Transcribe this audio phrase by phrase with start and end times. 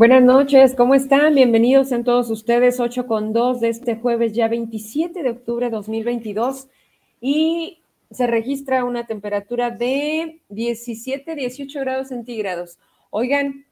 [0.00, 1.34] Buenas noches, ¿cómo están?
[1.34, 5.72] Bienvenidos en todos ustedes, 8 con 2 de este jueves, ya 27 de octubre de
[5.72, 6.68] 2022.
[7.20, 12.78] Y se registra una temperatura de 17, 18 grados centígrados.
[13.10, 13.66] Oigan,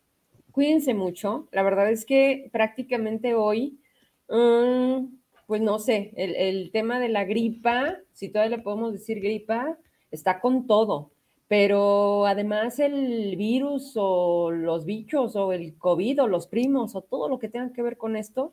[0.53, 1.49] cuídense mucho.
[1.51, 3.81] La verdad es que prácticamente hoy,
[4.29, 5.07] mm,
[5.47, 9.79] pues no sé, el, el tema de la gripa, si todavía le podemos decir gripa,
[10.11, 11.11] está con todo
[11.49, 17.29] pero además el virus o los bichos o el COVID o los primos o todo
[17.29, 18.53] lo que tenga que ver con esto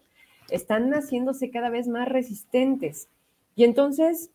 [0.49, 3.09] están haciéndose cada vez más resistentes.
[3.55, 4.31] Y entonces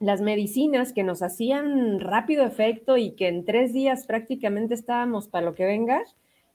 [0.00, 5.46] las medicinas que nos hacían rápido efecto y que en tres días prácticamente estábamos para
[5.46, 6.02] lo que venga,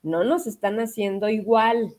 [0.03, 1.95] no nos están haciendo igual.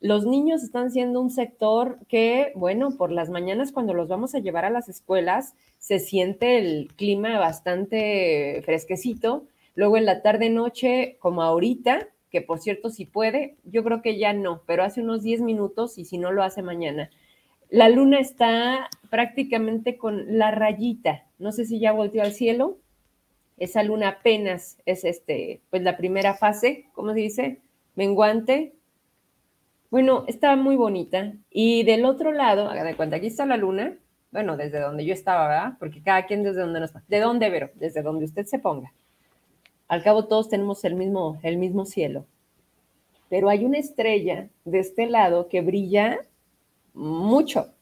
[0.00, 4.40] Los niños están siendo un sector que, bueno, por las mañanas cuando los vamos a
[4.40, 9.46] llevar a las escuelas, se siente el clima bastante fresquecito.
[9.74, 14.32] Luego en la tarde-noche, como ahorita, que por cierto, si puede, yo creo que ya
[14.32, 17.10] no, pero hace unos 10 minutos y si no lo hace mañana.
[17.70, 21.26] La luna está prácticamente con la rayita.
[21.38, 22.78] No sé si ya volteó al cielo.
[23.56, 27.60] Esa luna apenas es este, pues la primera fase, ¿cómo se dice?
[27.94, 28.74] Menguante.
[29.90, 31.32] Bueno, está muy bonita.
[31.50, 33.96] Y del otro lado, haga de cuenta, aquí está la luna,
[34.30, 35.72] bueno, desde donde yo estaba, ¿verdad?
[35.78, 36.92] Porque cada quien desde donde nos...
[37.08, 37.70] ¿De dónde, Vero?
[37.74, 38.92] Desde donde usted se ponga.
[39.88, 42.26] Al cabo todos tenemos el mismo, el mismo cielo.
[43.28, 46.20] Pero hay una estrella de este lado que brilla
[46.92, 47.72] mucho.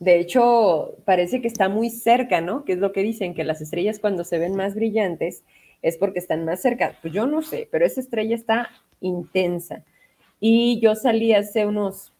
[0.00, 2.64] De hecho, parece que está muy cerca, ¿no?
[2.64, 5.44] Que es lo que dicen, que las estrellas cuando se ven más brillantes
[5.82, 6.96] es porque están más cerca.
[7.00, 9.84] Pues yo no sé, pero esa estrella está intensa.
[10.40, 12.12] Y yo salí hace unos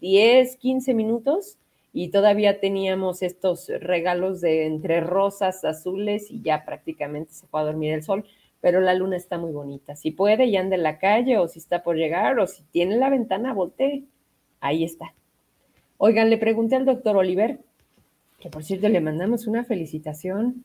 [0.00, 1.58] 10, 15 minutos
[1.92, 7.64] y todavía teníamos estos regalos de entre rosas, azules y ya prácticamente se fue a
[7.64, 8.24] dormir el sol,
[8.60, 9.96] pero la luna está muy bonita.
[9.96, 12.96] Si puede, y ande en la calle o si está por llegar o si tiene
[12.96, 14.04] la ventana, voltee.
[14.60, 15.14] Ahí está.
[15.96, 17.60] Oigan, le pregunté al doctor Oliver,
[18.38, 20.64] que por cierto le mandamos una felicitación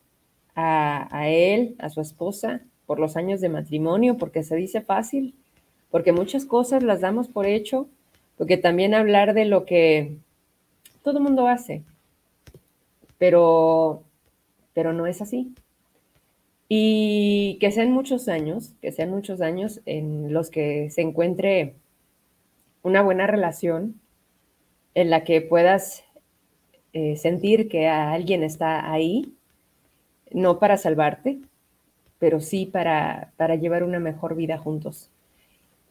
[0.56, 5.34] a, a él, a su esposa, por los años de matrimonio, porque se dice fácil,
[5.93, 7.87] porque muchas cosas las damos por hecho,
[8.35, 10.17] porque también hablar de lo que
[11.03, 11.83] todo el mundo hace,
[13.19, 14.01] pero,
[14.73, 15.53] pero no es así.
[16.67, 21.75] Y que sean muchos años, que sean muchos años en los que se encuentre
[22.81, 24.01] una buena relación,
[24.95, 26.05] en la que puedas
[26.93, 29.31] eh, sentir que alguien está ahí,
[30.31, 31.37] no para salvarte,
[32.17, 35.11] pero sí para, para llevar una mejor vida juntos.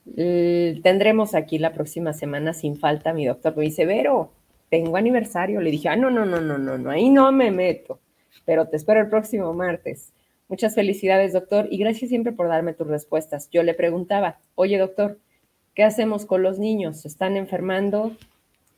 [0.05, 4.33] Tendremos aquí la próxima semana sin falta mi doctor me dice, Vero,
[4.73, 5.61] tengo aniversario.
[5.61, 8.01] Le dije, ah, no, no, no, no, no, no, ahí no me meto,
[8.47, 10.15] pero te espero el próximo martes.
[10.49, 13.51] Muchas felicidades, doctor, y gracias siempre por darme tus respuestas.
[13.51, 15.19] Yo le preguntaba, oye, doctor,
[15.75, 17.05] ¿qué hacemos con los niños?
[17.05, 18.17] ¿Están enfermando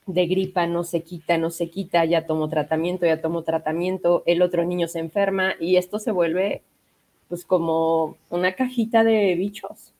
[0.05, 0.67] de gripa?
[0.67, 4.89] No se quita, no se quita, ya tomo tratamiento, ya tomo tratamiento, el otro niño
[4.89, 6.63] se enferma y esto se vuelve
[7.29, 9.94] pues como una cajita de bichos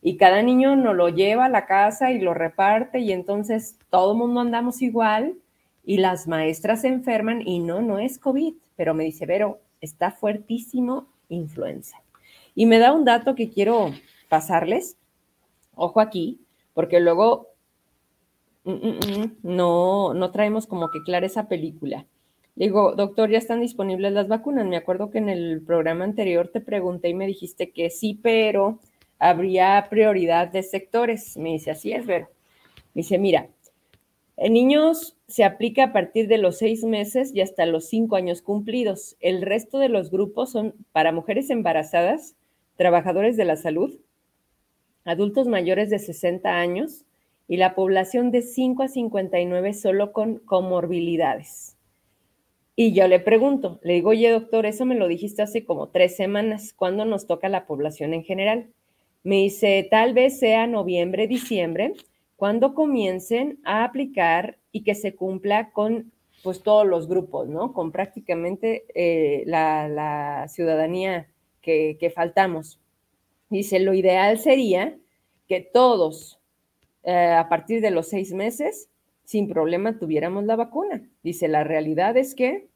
[0.00, 4.12] y cada niño nos lo lleva a la casa y lo reparte y entonces todo
[4.12, 5.34] el mundo andamos igual
[5.84, 10.10] y las maestras se enferman y no, no es COVID, pero me dice, Vero, está
[10.10, 11.96] fuertísimo influenza.
[12.54, 13.92] Y me da un dato que quiero
[14.28, 14.96] pasarles,
[15.74, 16.40] ojo aquí,
[16.74, 17.48] porque luego
[18.64, 22.06] mm, mm, mm, no, no traemos como que clara esa película.
[22.54, 24.66] Digo, doctor, ya están disponibles las vacunas.
[24.66, 28.80] Me acuerdo que en el programa anterior te pregunté y me dijiste que sí, pero
[29.18, 31.36] habría prioridad de sectores.
[31.36, 32.28] Me dice, así es, Vero.
[32.94, 33.48] Me dice, mira,
[34.36, 38.40] en niños se aplica a partir de los seis meses y hasta los cinco años
[38.40, 39.16] cumplidos.
[39.20, 42.36] El resto de los grupos son para mujeres embarazadas,
[42.76, 43.98] trabajadores de la salud,
[45.04, 47.04] adultos mayores de 60 años
[47.48, 51.76] y la población de 5 a 59 solo con comorbilidades.
[52.76, 56.14] Y yo le pregunto, le digo, oye doctor, eso me lo dijiste hace como tres
[56.14, 58.68] semanas, ¿cuándo nos toca la población en general?
[59.22, 61.94] Me dice, tal vez sea noviembre, diciembre,
[62.36, 66.12] cuando comiencen a aplicar y que se cumpla con
[66.42, 67.72] pues todos los grupos, ¿no?
[67.72, 71.28] Con prácticamente eh, la, ciudadanía
[71.60, 72.80] que, faltamos.
[73.50, 74.96] Dice, lo ideal sería
[75.48, 76.38] que todos,
[77.02, 78.88] eh, a partir de los seis meses,
[79.24, 81.02] sin problema tuviéramos la vacuna.
[81.22, 82.68] Dice, la realidad es que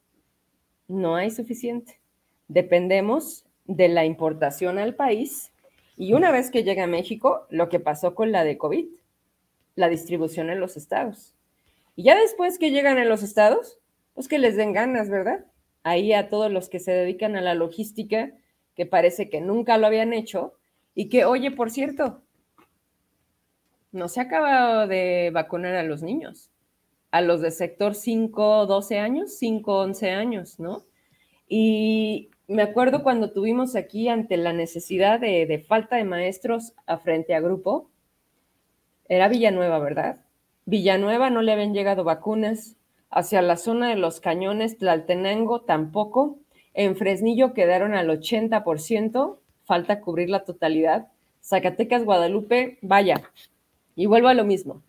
[0.88, 2.00] no hay suficiente.
[2.48, 5.51] Dependemos de la importación al país
[5.96, 8.86] y una vez que llega a México, lo que pasó con la de COVID,
[9.74, 11.34] la distribución en los estados.
[11.96, 13.78] Y ya después que llegan a los estados,
[14.14, 15.44] pues que les den ganas, ¿verdad?
[15.82, 18.32] Ahí a todos los que se dedican a la logística,
[18.74, 20.54] que parece que nunca lo habían hecho,
[20.94, 22.22] y que, oye, por cierto,
[23.92, 26.50] no se ha acabado de vacunar a los niños,
[27.10, 30.84] a los de sector 5, 12 años, 5, 11 años, ¿no?
[31.46, 37.34] Y me acuerdo cuando tuvimos aquí ante la necesidad de, falta de maestros a frente
[37.34, 37.90] a grupo,
[39.08, 40.20] era Villanueva, ¿verdad?
[40.64, 42.76] Villanueva no le habían llegado vacunas,
[43.10, 46.38] hacia la zona de los cañones, Tlaltenango tampoco,
[46.72, 51.08] en Fresnillo quedaron al 80%, falta cubrir la totalidad,
[51.42, 53.20] Zacatecas, Guadalupe, vaya,
[53.94, 54.82] y vuelvo a lo mismo.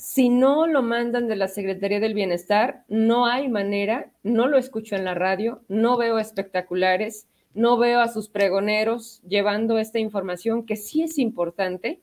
[0.00, 4.96] Si no lo mandan de la Secretaría del Bienestar, no hay manera, no lo escucho
[4.96, 10.76] en la radio, no veo espectaculares, no veo a sus pregoneros llevando esta información que
[10.76, 12.00] sí es importante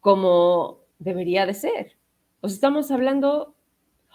[0.00, 1.98] como debería de ser.
[2.40, 3.54] Os estamos hablando,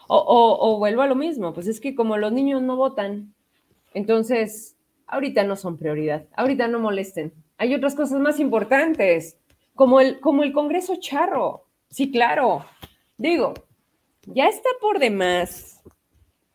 [0.08, 3.36] o, vuelvo a lo mismo, pues es que como los niños no votan,
[3.94, 4.76] entonces
[5.06, 7.32] ahorita no son prioridad, ahorita no molesten.
[7.60, 9.38] Hay otras cosas más importantes,
[9.76, 11.68] como el, como el Congreso Charro.
[11.92, 12.66] Sí, claro.
[13.18, 13.54] Digo,
[14.26, 15.84] ya está por demás.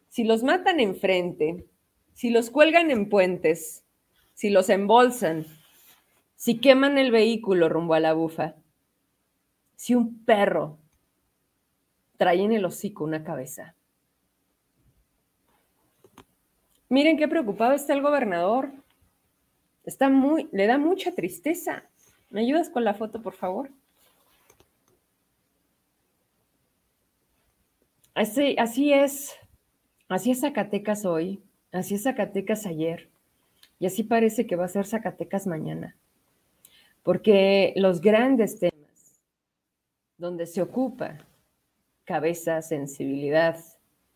[0.09, 1.67] Si los matan enfrente,
[2.15, 3.85] si los cuelgan en puentes,
[4.33, 5.47] si los embolsan,
[6.35, 8.55] si queman el vehículo rumbo a la bufa,
[9.77, 10.79] si un perro
[12.17, 13.75] trae en el hocico una cabeza.
[16.89, 18.73] Miren qué preocupado está el gobernador.
[19.85, 21.85] Está muy, le da mucha tristeza.
[22.31, 23.71] ¿Me ayudas con la foto, por favor?
[28.17, 29.37] Así, así es,
[30.09, 33.11] así es Zacatecas hoy, así es Zacatecas ayer,
[33.79, 35.95] y así parece que va a ser Zacatecas mañana.
[37.03, 39.21] Porque los grandes temas
[40.17, 41.19] donde se ocupa
[42.07, 43.63] cabeza, sensibilidad,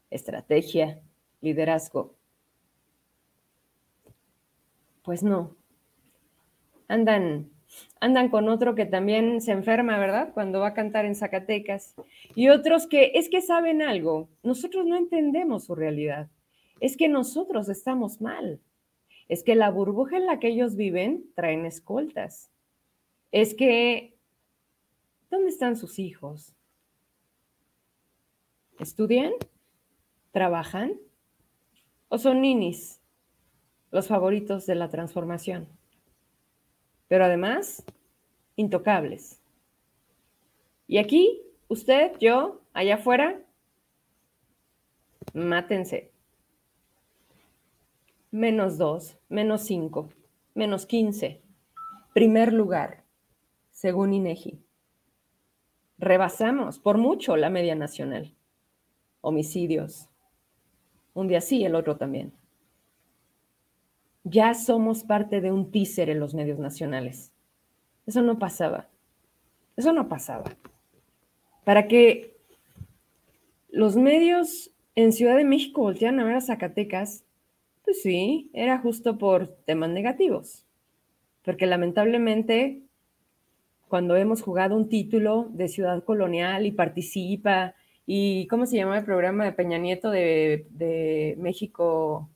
[0.08, 1.02] estrategia,
[1.42, 2.14] liderazgo,
[5.02, 5.54] pues no,
[6.88, 7.50] andan
[8.00, 10.32] andan con otro que también se enferma, ¿verdad?
[10.32, 11.94] Cuando va a cantar en Zacatecas.
[12.34, 16.28] Y otros que es que saben algo, nosotros no entendemos su realidad.
[16.80, 18.60] Es que nosotros estamos mal.
[19.28, 22.50] Es que la burbuja en la que ellos viven traen escoltas.
[23.32, 24.16] Es que,
[25.30, 26.54] ¿dónde están sus hijos?
[28.80, 29.32] ¿Estudian?
[30.32, 30.94] ¿Trabajan?
[32.08, 33.00] ¿O son ninis,
[33.92, 35.68] los favoritos de la transformación?
[37.10, 37.82] Pero además
[38.54, 39.42] intocables.
[40.86, 43.42] Y aquí, usted, yo, allá afuera,
[45.34, 46.12] mátense.
[48.30, 50.08] Menos dos, menos cinco,
[50.54, 51.42] menos quince.
[52.14, 53.02] Primer lugar,
[53.70, 54.62] según INEGI.
[55.98, 58.36] Rebasamos por mucho la media nacional.
[59.20, 60.08] Homicidios.
[61.12, 62.39] Un día sí, el otro también
[64.24, 67.32] ya somos parte de un teaser en los medios nacionales.
[68.06, 68.88] Eso no pasaba.
[69.76, 70.56] Eso no pasaba.
[71.64, 72.36] Para que
[73.68, 77.24] los medios en Ciudad de México voltearan a ver a Zacatecas,
[77.84, 80.66] pues sí, era justo por temas negativos.
[81.42, 82.82] Porque lamentablemente,
[83.88, 87.74] cuando hemos jugado un título de ciudad colonial y participa,
[88.06, 92.29] y ¿cómo se llama el programa de Peña Nieto de, de México?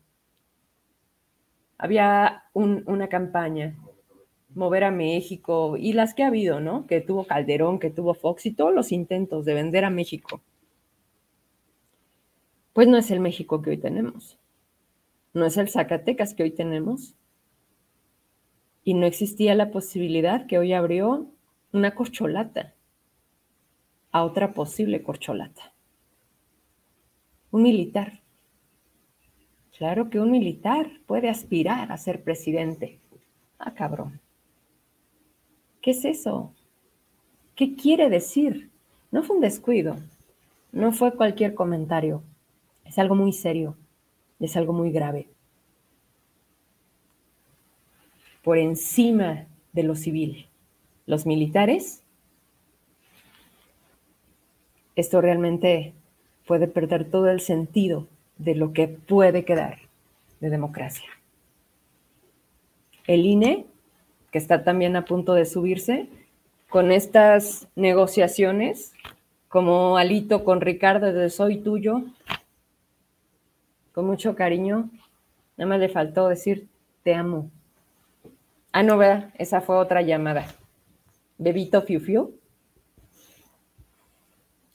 [1.79, 3.77] Había una campaña,
[4.55, 6.87] mover a México, y las que ha habido, ¿no?
[6.87, 10.43] Que tuvo Calderón, que tuvo Fox y todos los intentos de vender a México.
[12.73, 14.39] Pues no es el México que hoy tenemos.
[15.33, 17.15] No es el Zacatecas que hoy tenemos.
[18.83, 21.31] Y no existía la posibilidad que hoy abrió
[21.73, 22.75] una corcholata
[24.11, 25.73] a otra posible corcholata.
[27.51, 28.24] Un militar
[29.77, 33.01] Claro que un militar puede aspirar a ser presidente.
[33.59, 34.21] Ah, cabrón.
[35.83, 36.53] ¿Qué es eso?
[37.57, 38.71] ¿Qué quiere decir?
[39.11, 39.97] No fue un descuido,
[40.73, 42.23] no fue cualquier comentario.
[42.85, 43.77] Es algo muy serio,
[44.39, 45.29] es algo muy grave.
[48.43, 50.47] Por encima de lo civil,
[51.07, 52.03] los militares,
[54.95, 55.95] esto realmente
[56.47, 58.07] puede perder todo el sentido
[58.45, 59.79] de lo que puede quedar
[60.41, 61.09] de democracia.
[63.07, 63.67] El INE,
[64.31, 66.09] que está también a punto de subirse,
[66.69, 68.93] con estas negociaciones,
[69.49, 72.03] como Alito con Ricardo de Soy Tuyo,
[73.93, 74.91] con mucho cariño,
[75.57, 76.69] nada más le faltó decir
[77.05, 77.51] te amo.
[78.73, 79.31] Ah, no, ¿verdad?
[79.39, 80.47] Esa fue otra llamada.
[81.39, 82.35] Bebito Fiu Fiu.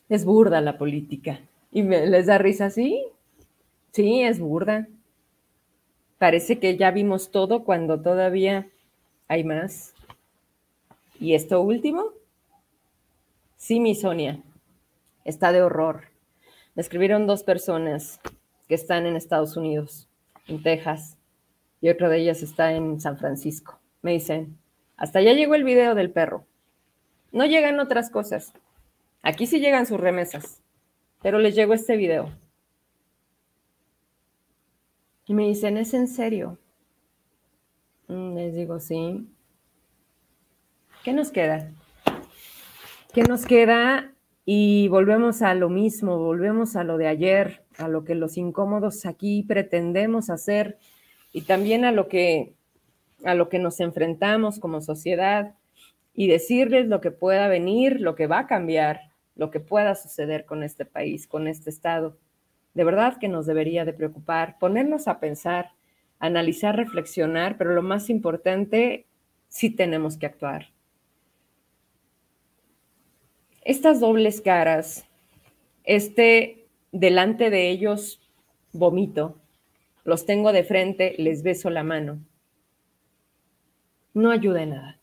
[0.07, 1.41] Es burda la política.
[1.71, 3.03] Y me, les da risa, sí,
[3.91, 4.87] Sí, es burda.
[6.17, 8.69] Parece que ya vimos todo cuando todavía
[9.27, 9.93] hay más.
[11.19, 12.13] Y esto último,
[13.61, 14.41] Sí, mi Sonia,
[15.25, 16.05] está de horror.
[16.75, 18.21] Me escribieron dos personas
[18.69, 20.07] que están en Estados Unidos,
[20.47, 21.17] en Texas,
[21.81, 23.77] y otra de ellas está en San Francisco.
[24.01, 24.57] Me dicen,
[24.95, 26.45] hasta ya llegó el video del perro.
[27.33, 28.53] No llegan otras cosas.
[29.23, 30.61] Aquí sí llegan sus remesas,
[31.21, 32.31] pero les llegó este video.
[35.29, 36.57] Y me dicen, ¿es en serio?
[38.07, 39.29] Mm, les digo, sí.
[41.03, 41.71] ¿Qué nos queda?
[43.13, 44.11] ¿Qué nos queda?
[44.43, 49.05] Y volvemos a lo mismo, volvemos a lo de ayer, a lo que los incómodos
[49.05, 50.79] aquí pretendemos hacer
[51.31, 52.55] y también a lo que
[53.23, 55.53] a lo que nos enfrentamos como sociedad
[56.15, 60.45] y decirles lo que pueda venir, lo que va a cambiar, lo que pueda suceder
[60.45, 62.17] con este país, con este estado.
[62.73, 65.71] De verdad que nos debería de preocupar, ponernos a pensar,
[66.19, 69.07] analizar, reflexionar, pero lo más importante,
[69.47, 70.67] sí tenemos que actuar.
[73.63, 75.05] Estas dobles caras,
[75.83, 78.21] este delante de ellos
[78.71, 79.39] vomito,
[80.03, 82.19] los tengo de frente, les beso la mano.
[84.13, 84.99] No ayuda en nada.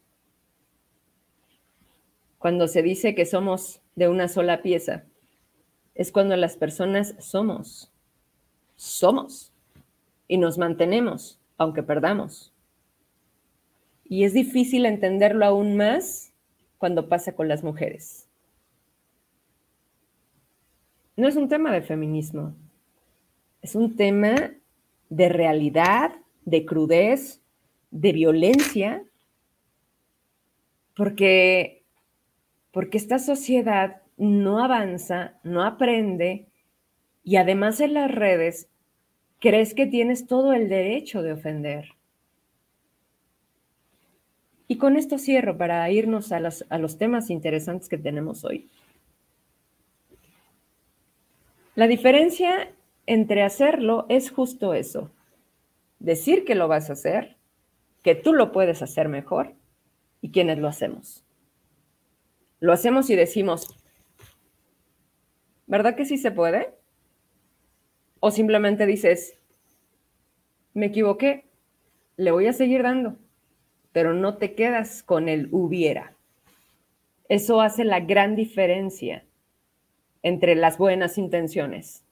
[2.39, 5.05] Cuando se dice que somos de una sola pieza,
[5.97, 7.91] es cuando las personas somos,
[8.77, 9.53] somos
[10.29, 12.53] y nos mantenemos, aunque perdamos.
[14.05, 16.33] Y es difícil entenderlo aún más
[16.79, 18.29] cuando pasa con las mujeres.
[21.17, 22.55] No es un tema de feminismo,
[23.63, 24.53] es un tema
[25.09, 26.13] de realidad,
[26.45, 27.41] de crudez,
[27.91, 29.03] de violencia,
[30.95, 31.83] porque,
[32.71, 36.47] porque esta sociedad no avanza, no aprende
[37.23, 38.69] y además en las redes
[39.41, 41.89] crees que tienes todo el derecho de ofender.
[44.69, 48.69] Y con esto cierro para irnos a los, temas interesantes que tenemos hoy.
[51.75, 52.73] La diferencia
[53.07, 55.11] entre hacerlo es justo eso.
[55.99, 57.37] Decir que lo vas a hacer,
[58.03, 59.55] que tú lo puedes hacer mejor
[60.21, 61.25] y quienes lo hacemos.
[62.59, 63.69] Lo hacemos y decimos,
[65.67, 66.71] ¿verdad que sí se puede?
[68.21, 69.37] O simplemente dices,
[70.75, 71.45] me equivoqué,
[72.17, 73.17] le voy a seguir dando,
[73.93, 76.15] pero no te quedas con el hubiera.
[77.29, 79.25] Eso hace la gran diferencia
[80.23, 82.05] entre las buenas intenciones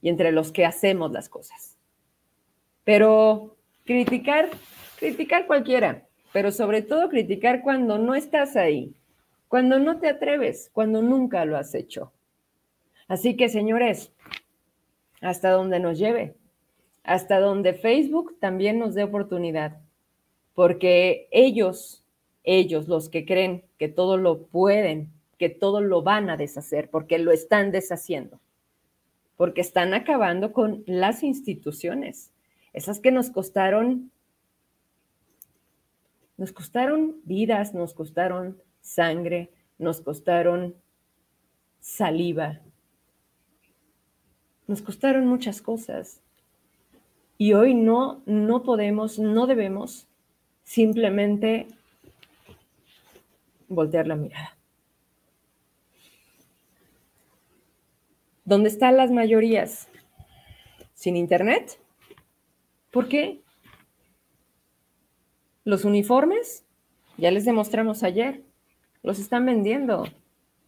[0.00, 1.78] y entre los que hacemos las cosas.
[2.84, 4.48] Pero criticar,
[4.98, 8.94] criticar cualquiera, pero sobre todo criticar cuando no estás ahí,
[9.48, 12.12] cuando no te atreves, cuando nunca lo has hecho.
[13.12, 14.10] Así que, señores,
[15.20, 16.34] hasta donde nos lleve,
[17.04, 19.82] hasta donde Facebook también nos dé oportunidad,
[20.54, 22.06] porque ellos,
[22.42, 27.18] ellos, los que creen que todo lo pueden, que todo lo van a deshacer, porque
[27.18, 28.40] lo están deshaciendo,
[29.36, 32.32] porque están acabando con las instituciones,
[32.72, 34.10] esas que nos costaron,
[36.38, 40.74] nos costaron vidas, nos costaron sangre, nos costaron
[41.78, 42.62] saliva,
[44.66, 46.20] nos costaron muchas cosas.
[47.38, 50.06] Y hoy no, no podemos, no debemos
[50.64, 51.66] simplemente
[53.68, 54.56] voltear la mirada.
[58.44, 59.88] ¿Dónde están las mayorías?
[60.94, 61.78] ¿Sin internet?
[62.90, 63.40] ¿Por qué?
[65.64, 66.64] Los uniformes,
[67.16, 68.42] ya les demostramos ayer,
[69.02, 70.04] los están vendiendo.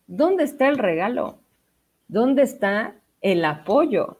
[0.07, 1.41] ¿Dónde está el regalo?
[2.09, 4.19] ¿Dónde está el apoyo.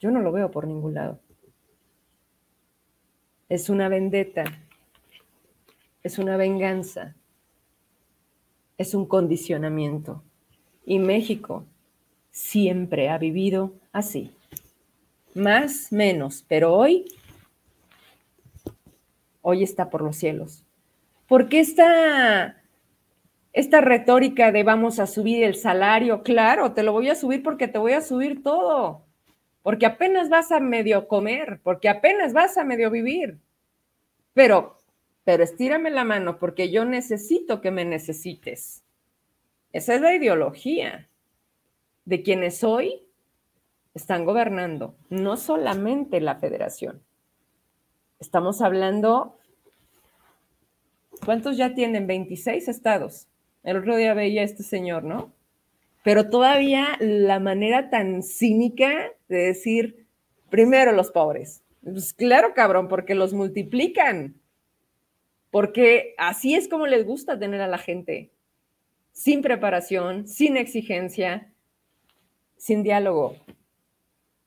[0.00, 1.20] Yo no lo veo por ningún lado.
[3.50, 4.44] Es una vendetta,
[6.02, 7.16] es una venganza,
[8.78, 10.24] es un condicionamiento.
[10.86, 11.66] Y México
[12.30, 14.34] siempre ha vivido así.
[15.34, 17.04] Más, menos, pero hoy,
[19.42, 20.64] hoy está por los cielos.
[21.28, 22.59] ¿Por qué está
[23.52, 27.68] esta retórica de vamos a subir el salario, claro, te lo voy a subir porque
[27.68, 29.04] te voy a subir todo,
[29.62, 33.38] porque apenas vas a medio comer, porque apenas vas a medio vivir.
[34.34, 34.78] Pero,
[35.24, 38.84] pero estírame la mano porque yo necesito que me necesites.
[39.72, 41.08] Esa es la ideología
[42.04, 43.02] de quienes hoy
[43.94, 47.02] están gobernando, no solamente la federación.
[48.20, 49.38] Estamos hablando,
[51.24, 52.06] ¿cuántos ya tienen?
[52.06, 53.29] 26 estados.
[53.62, 55.32] El otro día veía a este señor, ¿no?
[56.02, 60.06] Pero todavía la manera tan cínica de decir,
[60.48, 61.62] primero los pobres.
[61.82, 64.34] Pues claro, cabrón, porque los multiplican.
[65.50, 68.30] Porque así es como les gusta tener a la gente.
[69.12, 71.52] sin preparación, sin exigencia,
[72.56, 73.36] sin diálogo.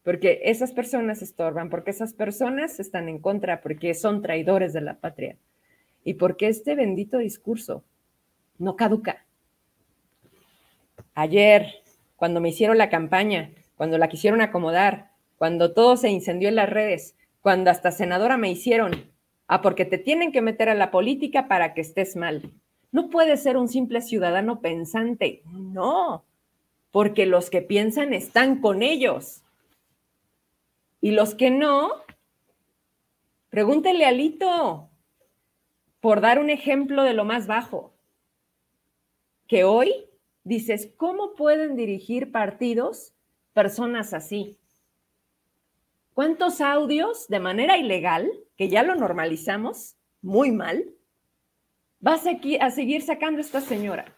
[0.03, 4.99] Porque esas personas estorban, porque esas personas están en contra, porque son traidores de la
[4.99, 5.37] patria.
[6.03, 7.83] Y porque este bendito discurso
[8.57, 9.25] no caduca.
[11.15, 11.83] Ayer,
[12.15, 16.69] cuando me hicieron la campaña, cuando la quisieron acomodar, cuando todo se incendió en las
[16.69, 19.11] redes, cuando hasta senadora me hicieron,
[19.47, 22.53] ah, porque te tienen que meter a la política para que estés mal.
[22.91, 26.23] No puedes ser un simple ciudadano pensante, no,
[26.91, 29.41] porque los que piensan están con ellos.
[31.01, 31.91] Y los que no,
[33.49, 34.89] pregúntele a Lito,
[35.99, 37.92] por dar un ejemplo de lo más bajo,
[39.47, 40.05] que hoy
[40.43, 43.13] dices, ¿cómo pueden dirigir partidos
[43.53, 44.57] personas así?
[46.13, 50.93] ¿Cuántos audios de manera ilegal, que ya lo normalizamos muy mal,
[51.99, 54.15] vas a, seguir sacando esta señora?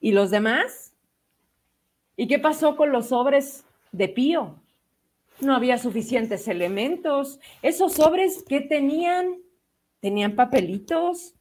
[0.00, 0.94] ¿Y los demás?
[2.16, 4.60] ¿Y qué pasó con los sobres de Pío?
[5.40, 7.40] No había suficientes elementos.
[7.62, 9.38] Esos sobres, ¿qué tenían?
[10.00, 11.34] ¿Tenían papelitos?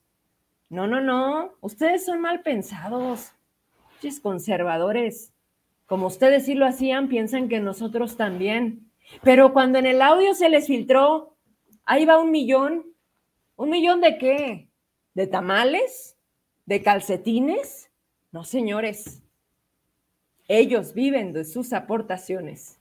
[0.74, 1.54] No, no, no.
[1.62, 3.32] Ustedes son mal pensados.
[4.24, 5.32] conservadores
[5.86, 8.92] como ustedes sí lo hacían, piensan que nosotros también.
[9.22, 11.36] Pero cuando en el audio se les filtró,
[11.86, 12.88] ahí va un millón.
[13.56, 14.70] ¿Un millón de qué?
[15.14, 16.18] ¿De tamales?
[16.66, 17.92] ¿De calcetines?
[18.32, 19.22] No, señores.
[20.48, 22.80] Ellos viven de sus aportaciones,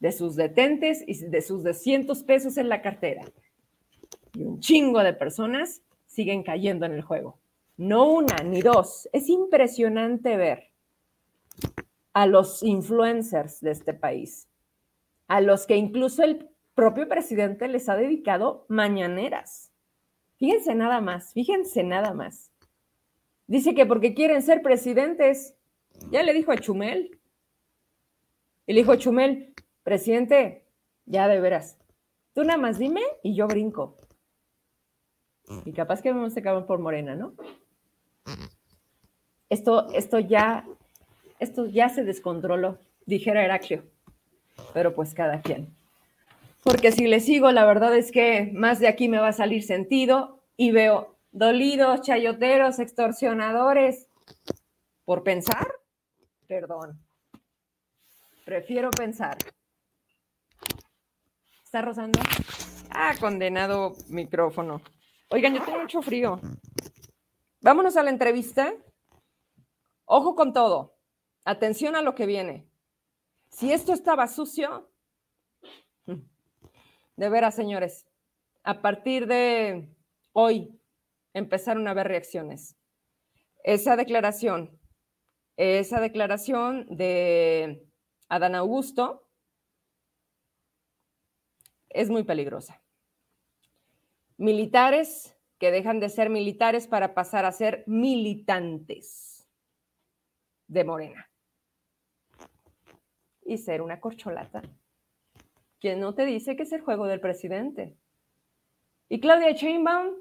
[0.00, 3.22] de sus detentes y de sus 200 pesos en la cartera.
[4.34, 7.38] Y un chingo de personas siguen cayendo en el juego.
[7.76, 9.08] No una ni dos.
[9.12, 10.70] Es impresionante ver
[12.12, 14.48] a los influencers de este país,
[15.28, 19.72] a los que incluso el propio presidente les ha dedicado mañaneras.
[20.36, 22.50] Fíjense nada más, fíjense nada más.
[23.46, 25.54] Dice que porque quieren ser presidentes,
[26.10, 27.18] ya le dijo a Chumel.
[28.66, 30.66] Y le dijo Chumel, presidente,
[31.06, 31.78] ya de veras,
[32.32, 33.99] tú nada más dime y yo brinco.
[35.64, 37.34] Y capaz que vamos a acabar por Morena, ¿no?
[39.48, 40.64] Esto, esto ya
[41.40, 43.82] esto ya se descontroló, dijera Heraclio,
[44.74, 45.74] pero pues cada quien.
[46.62, 49.62] Porque si le sigo, la verdad es que más de aquí me va a salir
[49.62, 54.06] sentido y veo dolidos, chayoteros, extorsionadores.
[55.06, 55.66] ¿Por pensar?
[56.46, 57.00] Perdón.
[58.44, 59.38] Prefiero pensar.
[61.64, 62.20] ¿Está rozando?
[62.90, 64.82] Ah, condenado micrófono.
[65.32, 66.40] Oigan, yo tengo mucho frío.
[67.60, 68.74] Vámonos a la entrevista.
[70.04, 70.98] Ojo con todo.
[71.44, 72.68] Atención a lo que viene.
[73.48, 74.90] Si esto estaba sucio,
[76.04, 78.08] de veras, señores,
[78.64, 79.94] a partir de
[80.32, 80.80] hoy
[81.32, 82.76] empezaron a haber reacciones.
[83.62, 84.80] Esa declaración,
[85.56, 87.86] esa declaración de
[88.28, 89.28] Adán Augusto
[91.88, 92.79] es muy peligrosa.
[94.40, 99.46] Militares que dejan de ser militares para pasar a ser militantes
[100.66, 101.30] de Morena
[103.44, 104.62] y ser una corcholata.
[105.78, 107.98] ¿Quién no te dice que es el juego del presidente?
[109.10, 110.14] Y Claudia Sheinbaum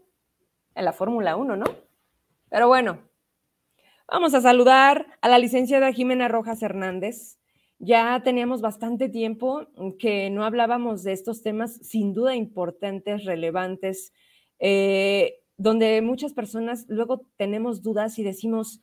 [0.76, 1.66] en la Fórmula 1, ¿no?
[2.50, 3.00] Pero bueno,
[4.06, 7.39] vamos a saludar a la licenciada Jimena Rojas Hernández.
[7.80, 14.14] Ya teníamos bastante tiempo que no hablábamos de estos temas sin duda importantes, relevantes,
[14.60, 18.82] eh, donde muchas personas luego tenemos dudas y decimos,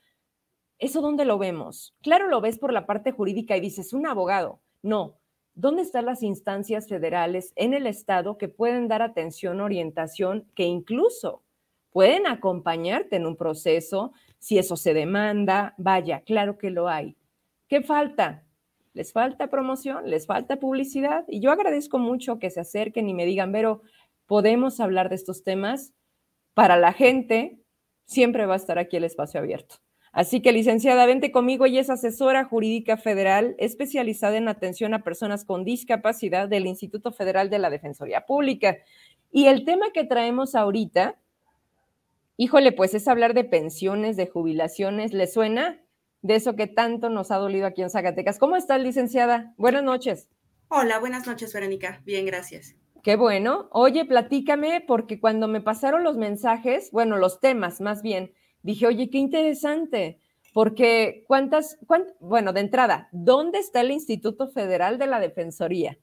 [0.79, 1.95] ¿Eso dónde lo vemos?
[2.03, 4.61] Claro, lo ves por la parte jurídica y dices, un abogado.
[4.83, 5.19] No.
[5.55, 11.43] ¿Dónde están las instancias federales en el Estado que pueden dar atención, orientación, que incluso
[11.91, 15.75] pueden acompañarte en un proceso si eso se demanda?
[15.79, 17.17] Vaya, claro que lo hay.
[17.69, 18.46] ¿Qué falta?
[18.97, 21.27] Les falta promoción, les falta publicidad.
[21.29, 23.83] Y yo agradezco mucho que se acerquen y me digan, pero
[24.25, 25.93] podemos hablar de estos temas.
[26.55, 27.59] Para la gente,
[28.07, 29.77] siempre va a estar aquí el espacio abierto.
[30.13, 31.67] Así que, licenciada, vente conmigo.
[31.67, 37.51] Ella es asesora jurídica federal especializada en atención a personas con discapacidad del Instituto Federal
[37.51, 38.79] de la Defensoría Pública.
[39.31, 41.19] Y el tema que traemos ahorita,
[42.39, 45.13] híjole, pues es hablar de pensiones, de jubilaciones.
[45.13, 45.83] ¿Le suena?
[46.23, 48.39] De eso que tanto nos ha dolido aquí en Zacatecas.
[48.39, 49.55] ¿Cómo estás, licenciada?
[49.57, 50.29] Buenas noches.
[50.69, 52.03] Hola, buenas noches, Verónica.
[52.05, 52.75] Bien, gracias.
[53.03, 53.69] Qué bueno.
[53.71, 59.11] Oye, platícame, porque cuando me pasaron los mensajes, bueno, los temas más bien, dije, oye,
[59.11, 60.19] qué interesante,
[60.53, 61.79] porque cuántas,
[62.19, 65.99] bueno, de entrada, ¿dónde está el Instituto Federal de la Defensoría?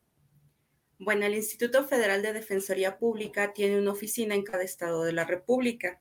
[0.97, 5.25] Bueno, el Instituto Federal de Defensoría Pública tiene una oficina en cada estado de la
[5.25, 5.99] República.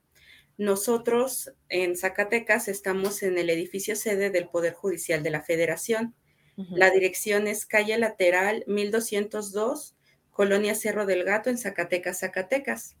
[0.63, 6.15] Nosotros en Zacatecas estamos en el edificio sede del Poder Judicial de la Federación.
[6.55, 9.97] La dirección es calle lateral 1202,
[10.31, 12.95] Colonia Cerro del Gato, en Zacatecas, Zacatecas.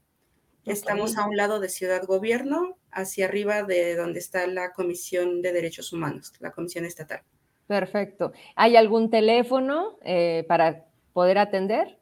[0.65, 5.53] Estamos a un lado de Ciudad Gobierno, hacia arriba de donde está la Comisión de
[5.53, 7.21] Derechos Humanos, la Comisión Estatal.
[7.65, 8.33] Perfecto.
[8.57, 11.97] ¿Hay algún teléfono eh, para poder atender?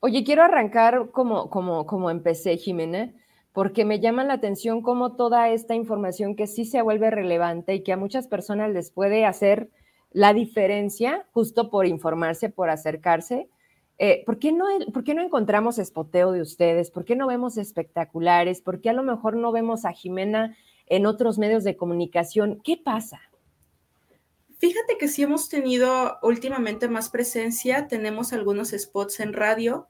[0.00, 3.12] Oye, quiero arrancar como, como, como empecé, Jimena
[3.52, 7.82] porque me llama la atención cómo toda esta información que sí se vuelve relevante y
[7.82, 9.70] que a muchas personas les puede hacer
[10.10, 13.48] la diferencia justo por informarse, por acercarse.
[13.98, 16.90] Eh, ¿por, qué no, ¿Por qué no encontramos espoteo de ustedes?
[16.90, 18.62] ¿Por qué no vemos espectaculares?
[18.62, 22.60] ¿Por qué a lo mejor no vemos a Jimena en otros medios de comunicación?
[22.62, 23.20] ¿Qué pasa?
[24.58, 29.88] Fíjate que sí hemos tenido últimamente más presencia, tenemos algunos spots en radio,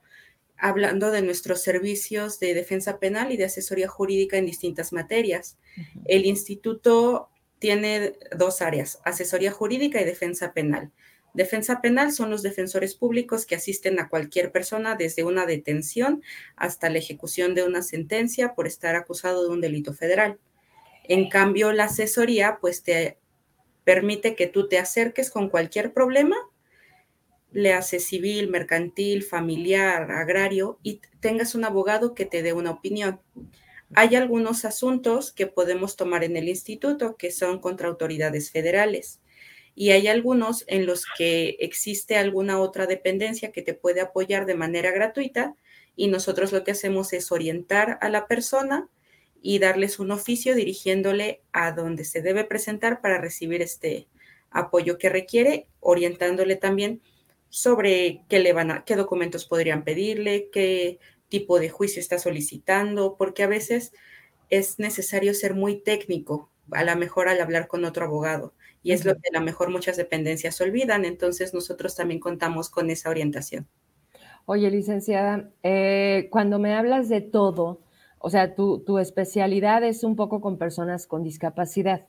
[0.56, 5.58] hablando de nuestros servicios de defensa penal y de asesoría jurídica en distintas materias.
[6.06, 7.28] El instituto
[7.58, 10.90] tiene dos áreas, asesoría jurídica y defensa penal.
[11.34, 16.22] Defensa penal son los defensores públicos que asisten a cualquier persona desde una detención
[16.56, 20.38] hasta la ejecución de una sentencia por estar acusado de un delito federal.
[21.04, 23.18] En cambio, la asesoría pues te
[23.84, 26.36] permite que tú te acerques con cualquier problema
[27.52, 33.20] le hace civil, mercantil, familiar, agrario y tengas un abogado que te dé una opinión.
[33.94, 39.20] Hay algunos asuntos que podemos tomar en el instituto que son contra autoridades federales
[39.74, 44.54] y hay algunos en los que existe alguna otra dependencia que te puede apoyar de
[44.54, 45.54] manera gratuita
[45.94, 48.88] y nosotros lo que hacemos es orientar a la persona
[49.42, 54.06] y darles un oficio dirigiéndole a donde se debe presentar para recibir este
[54.50, 57.02] apoyo que requiere, orientándole también
[57.48, 63.16] sobre qué le van a, qué documentos podrían pedirle, qué tipo de juicio está solicitando,
[63.18, 63.92] porque a veces
[64.48, 68.54] es necesario ser muy técnico, a lo mejor al hablar con otro abogado.
[68.82, 72.90] Y es lo que a lo mejor muchas dependencias olvidan, entonces nosotros también contamos con
[72.90, 73.66] esa orientación.
[74.44, 77.80] Oye, licenciada, eh, cuando me hablas de todo,
[78.22, 82.06] o sea, tu, tu especialidad es un poco con personas con discapacidad.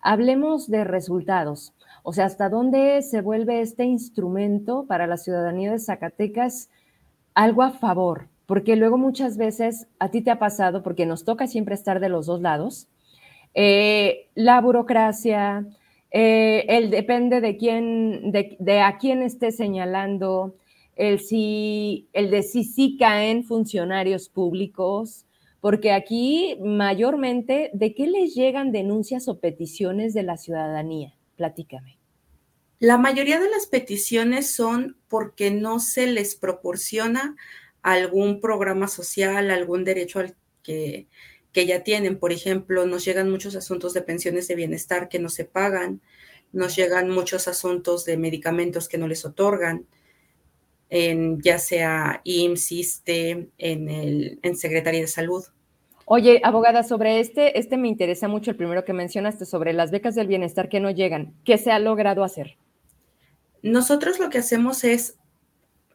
[0.00, 1.74] Hablemos de resultados.
[2.02, 6.70] O sea, ¿hasta dónde se vuelve este instrumento para la ciudadanía de Zacatecas
[7.34, 8.28] algo a favor?
[8.46, 12.08] Porque luego muchas veces a ti te ha pasado, porque nos toca siempre estar de
[12.08, 12.88] los dos lados,
[13.54, 15.66] eh, la burocracia,
[16.10, 20.54] eh, el depende de quién, de, a quién esté señalando,
[20.96, 25.26] el, si, el de si sí caen funcionarios públicos,
[25.60, 31.14] porque aquí mayormente, ¿de qué les llegan denuncias o peticiones de la ciudadanía?
[31.36, 31.98] Platícame.
[32.78, 37.36] La mayoría de las peticiones son porque no se les proporciona
[37.82, 41.08] algún programa social, algún derecho al que,
[41.52, 42.18] que ya tienen.
[42.18, 46.00] Por ejemplo, nos llegan muchos asuntos de pensiones de bienestar que no se pagan,
[46.52, 49.86] nos llegan muchos asuntos de medicamentos que no les otorgan,
[50.90, 53.50] en, ya sea IMSS, en,
[53.88, 55.44] el, en Secretaría de Salud.
[56.04, 60.14] Oye, abogada, sobre este, este me interesa mucho el primero que mencionaste, sobre las becas
[60.14, 61.34] del bienestar que no llegan.
[61.44, 62.56] ¿Qué se ha logrado hacer?
[63.62, 65.18] Nosotros lo que hacemos es,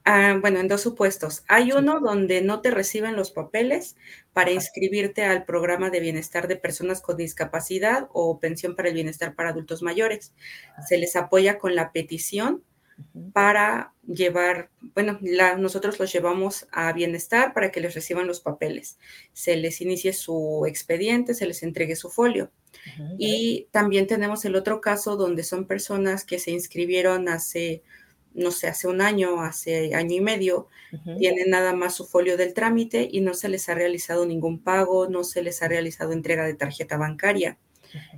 [0.05, 1.43] ah, bueno, en dos supuestos.
[1.47, 3.95] Hay uno donde no te reciben los papeles
[4.33, 9.33] para inscribirte al programa de bienestar de personas con discapacidad o pensión para el bienestar
[9.33, 10.31] para adultos mayores.
[10.87, 12.63] Se les apoya con la petición
[13.33, 15.19] para llevar, bueno,
[15.57, 18.97] nosotros los llevamos a bienestar para que les reciban los papeles.
[19.33, 22.51] Se les inicie su expediente, se les entregue su folio.
[23.17, 27.81] Y también tenemos el otro caso donde son personas que se inscribieron hace,
[28.33, 30.67] no sé, hace un año, hace año y medio,
[31.17, 35.07] tienen nada más su folio del trámite y no se les ha realizado ningún pago,
[35.07, 37.57] no se les ha realizado entrega de tarjeta bancaria.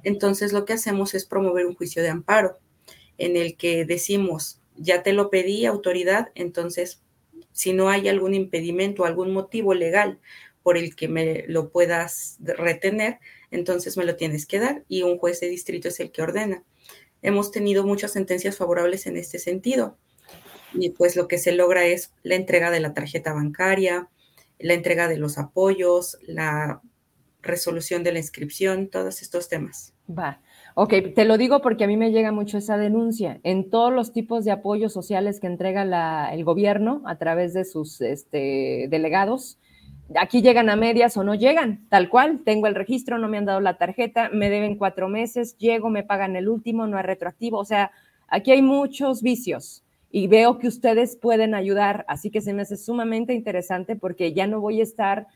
[0.03, 2.59] Entonces lo que hacemos es promover un juicio de amparo
[3.17, 7.01] en el que decimos, ya te lo pedí, autoridad, entonces
[7.51, 10.19] si no hay algún impedimento, algún motivo legal
[10.61, 13.19] por el que me lo puedas retener,
[13.51, 16.63] entonces me lo tienes que dar y un juez de distrito es el que ordena.
[17.21, 19.97] Hemos tenido muchas sentencias favorables en este sentido.
[20.73, 24.09] y pues lo que se logra es la entrega de la tarjeta bancaria,
[24.59, 26.81] la entrega de los apoyos, la
[27.41, 29.93] resolución de la inscripción, todos estos temas.
[30.09, 30.41] Va.
[30.77, 33.39] Ok, te lo digo porque a mí me llega mucho esa denuncia.
[33.43, 38.01] En todos los tipos de apoyos sociales que entrega el gobierno a través de sus
[38.01, 39.57] este, delegados,
[40.17, 42.41] aquí llegan a medias o no llegan, tal cual.
[42.43, 46.03] Tengo el registro, no me han dado la tarjeta, me deben cuatro meses, llego, me
[46.03, 47.57] pagan el último, no es retroactivo.
[47.57, 47.91] O sea,
[48.27, 52.75] aquí hay muchos vicios y veo que ustedes pueden ayudar, así que se me hace
[52.75, 55.27] sumamente interesante porque ya no voy a estar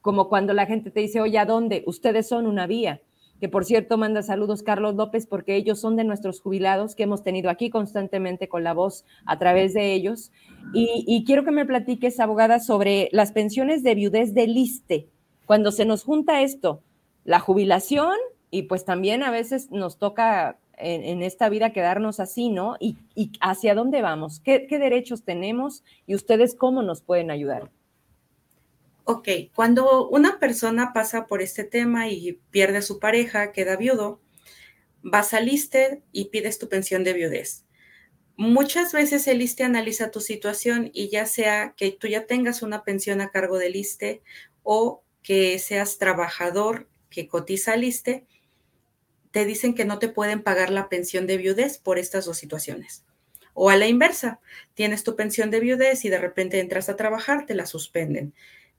[0.00, 1.84] como cuando la gente te dice, oye, ¿a dónde?
[1.86, 3.00] Ustedes son una vía
[3.42, 7.24] que por cierto manda saludos Carlos López porque ellos son de nuestros jubilados que hemos
[7.24, 10.30] tenido aquí constantemente con la voz a través de ellos.
[10.72, 15.08] Y, quiero que me platiques, abogada, sobre las pensiones de viudez del ISTE.
[15.44, 16.84] Cuando se nos junta esto,
[17.24, 18.14] la jubilación
[18.52, 22.76] y pues también a veces nos toca en, esta vida quedarnos así, ¿no?
[22.78, 22.96] Y,
[23.40, 27.70] hacia dónde vamos, ¿Qué, ¿Qué derechos tenemos y ustedes cómo nos pueden ayudar.
[29.04, 34.20] Ok, cuando una persona pasa por este tema y pierde a su pareja, queda viudo,
[35.02, 37.64] vas al ISTE y pides tu pensión de viudez.
[38.36, 42.84] Muchas veces el ISTE analiza tu situación y ya sea que tú ya tengas una
[42.84, 44.22] pensión a cargo del ISTE
[44.62, 48.26] o que seas trabajador que cotiza al ISTE,
[49.32, 53.04] te dicen que no te pueden pagar la pensión de viudez por estas dos situaciones.
[53.52, 54.40] O a la inversa,
[54.74, 58.32] tienes tu pensión de viudez y de repente entras a trabajar, te la suspenden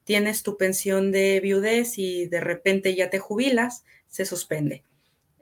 [0.03, 4.83] tienes tu pensión de viudez y de repente ya te jubilas, se suspende.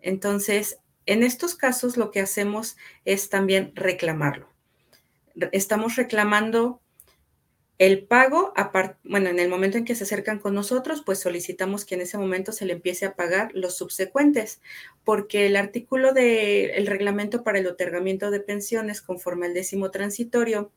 [0.01, 4.49] Entonces, en estos casos lo que hacemos es también reclamarlo.
[5.51, 6.81] Estamos reclamando
[7.81, 8.53] el pago,
[9.03, 12.19] bueno, en el momento en que se acercan con nosotros, pues solicitamos que en ese
[12.19, 14.61] momento se le empiece a pagar los subsecuentes,
[15.03, 20.71] porque el artículo del reglamento para el otorgamiento de pensiones conforme al décimo transitorio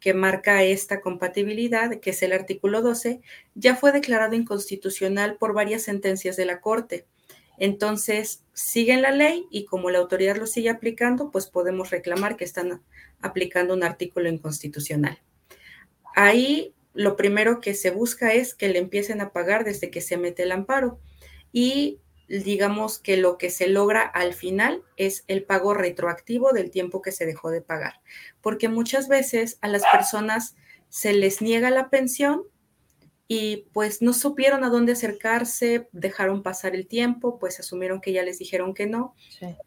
[0.00, 3.20] que marca esta compatibilidad, que es el artículo 12,
[3.54, 7.06] ya fue declarado inconstitucional por varias sentencias de la Corte.
[7.58, 12.44] Entonces, siguen la ley y como la autoridad lo sigue aplicando, pues podemos reclamar que
[12.44, 12.82] están
[13.20, 15.18] aplicando un artículo inconstitucional.
[16.16, 20.16] Ahí lo primero que se busca es que le empiecen a pagar desde que se
[20.16, 20.98] mete el amparo
[21.52, 22.00] y
[22.38, 27.10] digamos que lo que se logra al final es el pago retroactivo del tiempo que
[27.10, 28.00] se dejó de pagar,
[28.40, 30.54] porque muchas veces a las personas
[30.88, 32.44] se les niega la pensión
[33.26, 38.22] y pues no supieron a dónde acercarse, dejaron pasar el tiempo, pues asumieron que ya
[38.22, 39.14] les dijeron que no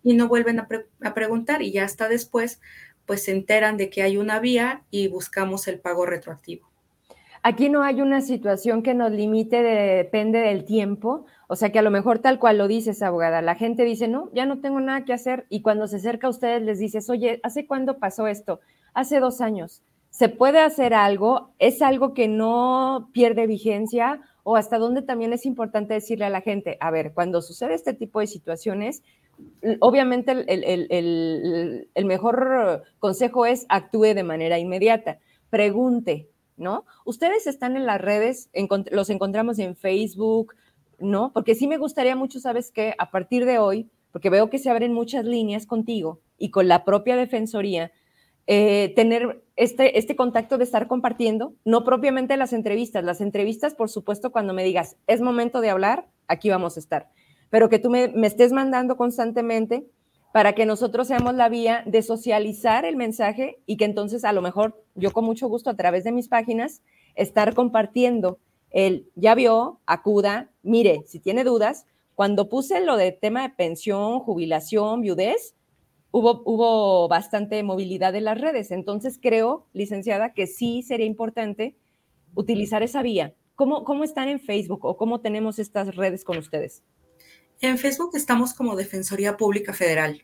[0.01, 0.67] y no vuelven a,
[1.01, 2.61] a preguntar y ya hasta después
[3.05, 6.73] pues se enteran de que hay una vía y buscamos el pago retroactivo.
[7.45, 11.25] Aquí no hay una situación que nos limite, depende del tiempo.
[11.53, 14.31] O sea que a lo mejor tal cual lo dices, abogada, la gente dice, no,
[14.33, 15.45] ya no tengo nada que hacer.
[15.49, 18.59] Y cuando se acerca a ustedes les dices, oye, ¿hace cuándo pasó esto?
[18.95, 19.83] Hace dos años.
[20.09, 21.51] ¿Se puede hacer algo?
[21.59, 24.21] ¿Es algo que no pierde vigencia?
[24.41, 27.93] ¿O hasta dónde también es importante decirle a la gente, a ver, cuando sucede este
[27.93, 29.03] tipo de situaciones,
[29.79, 35.19] obviamente el, el mejor consejo es actúe de manera inmediata.
[35.51, 36.85] Pregunte, ¿no?
[37.05, 38.49] Ustedes están en las redes,
[38.89, 40.55] los encontramos en Facebook,
[41.03, 41.31] ¿no?
[41.33, 42.95] Porque sí me gustaría mucho, ¿sabes qué?
[42.97, 46.85] A partir de hoy, porque veo que se abren muchas líneas contigo y con la
[46.85, 47.91] propia Defensoría,
[48.45, 53.89] eh, tener este, este contacto de estar compartiendo, no propiamente las entrevistas, las entrevistas, por
[53.89, 57.09] supuesto, cuando me digas, es momento de hablar, aquí vamos a estar,
[57.49, 59.87] pero que tú me, me estés mandando constantemente
[60.33, 64.41] para que nosotros seamos la vía de socializar el mensaje y que entonces a lo
[64.41, 66.81] mejor yo con mucho gusto a través de mis páginas
[67.15, 68.39] estar compartiendo
[68.73, 74.19] el ya vio, acuda, mire, si tiene dudas, cuando puse lo de tema de pensión,
[74.19, 75.55] jubilación, viudez,
[76.11, 78.71] hubo, hubo bastante movilidad en las redes.
[78.71, 81.75] Entonces creo, licenciada, que sí sería importante
[82.35, 83.33] utilizar esa vía.
[83.55, 86.83] ¿Cómo, cómo están en Facebook o cómo tenemos estas redes con ustedes?
[87.61, 90.23] En Facebook estamos como Defensoría Pública Federal.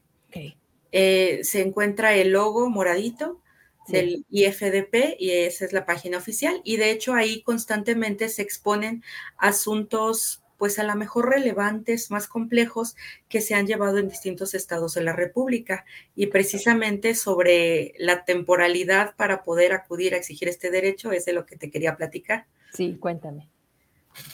[0.91, 3.39] Eh, se encuentra el logo moradito
[3.87, 6.61] del IFDP y esa es la página oficial.
[6.63, 9.03] Y de hecho ahí constantemente se exponen
[9.37, 12.97] asuntos pues a lo mejor relevantes, más complejos
[13.29, 19.15] que se han llevado en distintos estados de la República y precisamente sobre la temporalidad
[19.15, 22.45] para poder acudir a exigir este derecho es de lo que te quería platicar.
[22.73, 23.47] Sí, cuéntame.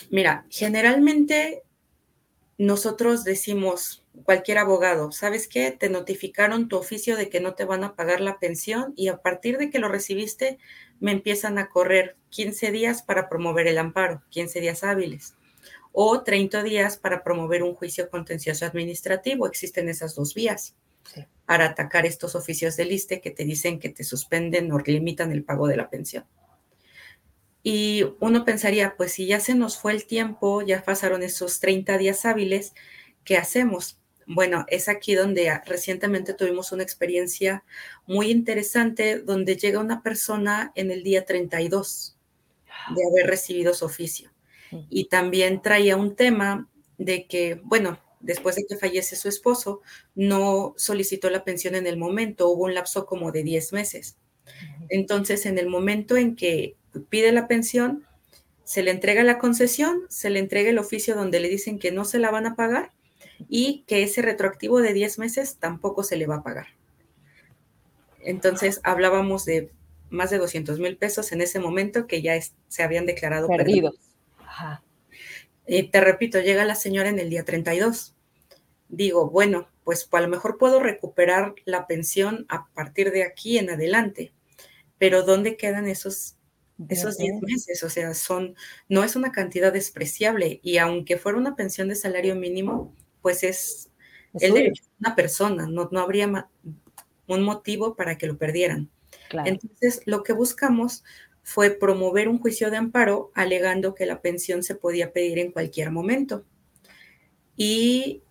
[0.10, 1.62] Mira, generalmente
[2.58, 5.72] nosotros decimos, cualquier abogado, ¿sabes qué?
[5.72, 9.18] Te notificaron tu oficio de que no te van a pagar la pensión y a
[9.18, 10.58] partir de que lo recibiste
[11.00, 15.36] me empiezan a correr 15 días para promover el amparo, 15 días hábiles,
[15.92, 19.48] o 30 días para promover un juicio contencioso administrativo.
[19.48, 20.76] Existen esas dos vías.
[21.46, 25.44] para atacar estos oficios de liste que te dicen que te suspenden o limitan el
[25.44, 26.26] pago de la pensión.
[27.62, 31.98] Y uno pensaría, pues si ya se nos fue el tiempo, ya pasaron esos 30
[31.98, 32.74] días hábiles,
[33.24, 34.00] ¿qué hacemos?
[34.28, 37.64] Bueno, es aquí donde recientemente tuvimos una experiencia
[38.08, 42.18] muy interesante donde llega una persona en el día 32
[42.96, 44.32] de haber recibido su oficio.
[44.90, 49.82] Y también traía un tema de que, bueno, después de que fallece su esposo,
[50.16, 54.18] no solicitó la pensión en el momento, hubo un lapso como de 10 meses.
[54.90, 56.76] Entonces, en el momento en que
[57.10, 58.06] pide la pensión,
[58.64, 62.04] se le entrega la concesión, se le entrega el oficio donde le dicen que no
[62.04, 62.95] se la van a pagar
[63.50, 66.68] y que ese retroactivo de 10 meses tampoco se le va a pagar.
[68.22, 69.72] Entonces, hablábamos de
[70.10, 72.34] más de 200 mil pesos en ese momento que ya
[72.68, 73.96] se habían declarado perdidos.
[75.68, 78.16] Eh, te repito, llega la señora en el día 32
[78.90, 83.70] digo, bueno, pues a lo mejor puedo recuperar la pensión a partir de aquí en
[83.70, 84.34] adelante,
[84.98, 86.36] pero ¿dónde quedan esos
[86.90, 87.84] esos 10 meses?
[87.84, 88.56] O sea, son
[88.90, 92.94] no es una cantidad despreciable y aunque fuera una pensión de salario mínimo,
[93.26, 93.90] pues es,
[94.40, 96.48] el derecho de una persona, no, no habría
[97.26, 98.92] un motivo para que lo perdieran.
[99.46, 101.04] Entonces, lo que buscamos
[101.42, 105.90] fue promover un juicio de amparo alegando que la pensión se podía pedir en cualquier
[105.90, 106.46] momento.
[107.58, 108.22] Y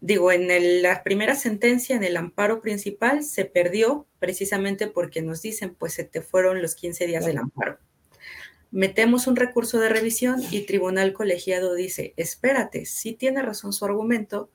[0.00, 5.74] digo, en la primera sentencia, en el amparo principal, se perdió precisamente porque nos dicen,
[5.74, 7.78] pues se te fueron los 15 días del amparo.
[8.72, 14.50] Metemos un recurso de revisión y tribunal colegiado dice, espérate, sí tiene razón su argumento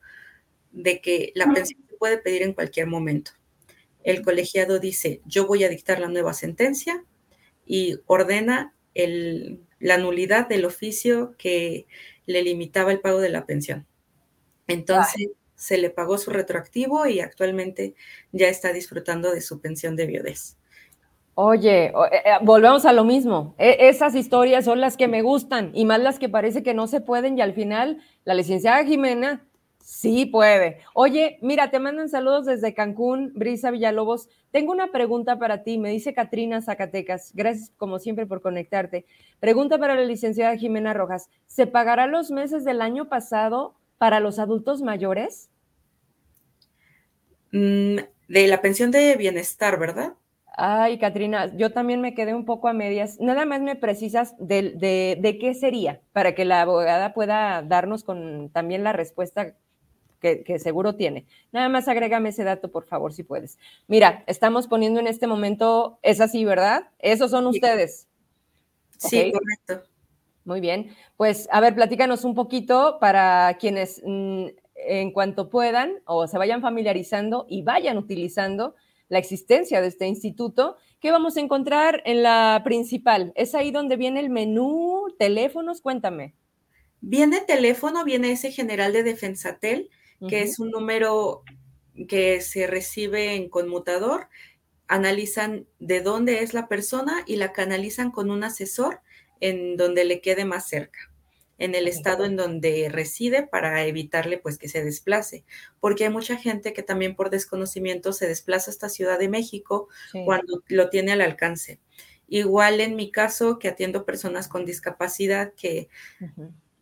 [0.72, 3.32] de que la pensión se puede pedir en cualquier momento.
[4.04, 7.06] El colegiado dice, yo voy a dictar la nueva sentencia
[7.64, 11.86] y ordena la nulidad del oficio que
[12.26, 13.86] le limitaba el pago de la pensión.
[14.66, 17.94] Entonces se le pagó su retroactivo y actualmente
[18.32, 20.58] ya está disfrutando de su pensión de viudez.
[21.40, 23.54] Oye, eh, eh, volvemos a lo mismo.
[23.60, 26.88] E, esas historias son las que me gustan y más las que parece que no
[26.88, 29.46] se pueden y al final la licenciada Jimena
[29.80, 30.80] sí puede.
[30.96, 34.30] Oye, mira, te mandan saludos desde Cancún, Brisa Villalobos.
[34.50, 37.34] Tengo una pregunta para ti, me dice Katrina Zacatecas.
[37.36, 39.06] Gracias como siempre por conectarte.
[39.40, 41.30] Pregunta para la licenciada Jimena Rojas.
[41.46, 45.52] ¿Se pagará los meses del año pasado para los adultos mayores?
[47.52, 47.98] Mm,
[48.28, 50.16] de la pensión de bienestar, ¿verdad?
[50.60, 53.20] Ay, Katrina, yo también me quedé un poco a medias.
[53.20, 58.84] Nada más me precisas de, qué sería para que la abogada pueda darnos con también
[58.84, 59.54] la respuesta
[60.20, 61.28] que, seguro tiene.
[61.52, 63.60] Nada más agrégame ese dato, por favor, si puedes.
[63.86, 66.90] Mira, estamos poniendo en este momento, es así, ¿verdad?
[66.98, 68.08] Esos son ustedes.
[68.98, 69.88] Sí, correcto.
[70.44, 70.90] Muy bien.
[71.18, 76.62] Pues, a ver, platícanos un poquito para quienes mm, en cuanto puedan o se vayan
[76.62, 78.74] familiarizando y vayan utilizando
[79.10, 83.32] la existencia de este instituto, ¿qué vamos a encontrar en la principal?
[83.36, 85.82] ¿Es ahí donde viene el menú, teléfonos?
[85.82, 86.36] Cuéntame.
[87.00, 89.90] Viene teléfono, viene ese general de Defensatel,
[90.28, 91.44] que es un número
[92.08, 94.30] que se recibe en conmutador,
[94.88, 99.02] analizan de dónde es la persona y la canalizan con un asesor
[99.40, 101.12] en donde le quede más cerca,
[101.58, 105.44] en el estado en donde reside para evitarle pues que se desplace,
[105.80, 109.90] porque hay mucha gente que también por desconocimiento se desplaza hasta Ciudad de México
[110.26, 111.80] cuando lo tiene al alcance.
[112.28, 115.90] Igual en mi caso, que atiendo personas con discapacidad que...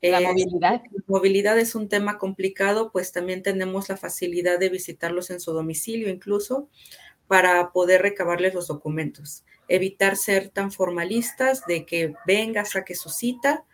[0.01, 0.83] La movilidad.
[0.83, 5.51] La movilidad es un tema complicado, pues también tenemos la facilidad de visitarlos en su
[5.51, 6.69] domicilio incluso
[7.27, 13.65] para poder recabarles los documentos evitar ser tan formalistas de que venga, saque su cita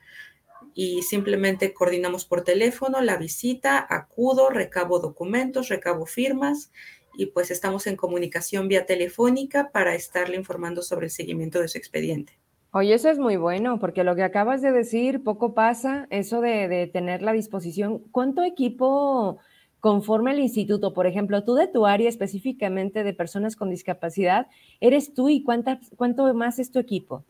[0.73, 6.71] y simplemente coordinamos por teléfono la visita, acudo, recabo documentos, recabo firmas
[7.15, 11.77] y pues estamos en comunicación vía telefónica para estarle informando sobre el seguimiento de su
[11.77, 12.39] expediente.
[12.73, 16.89] Oye, eso es muy bueno, porque lo que acabas de decir, poco pasa, eso de,
[16.93, 17.99] tener la disposición.
[18.11, 19.39] ¿Cuánto equipo
[19.81, 24.47] conforme el instituto, por ejemplo, tú de tu área específicamente de personas con discapacidad,
[24.79, 27.25] ¿eres tú y cuánto más es tu equipo?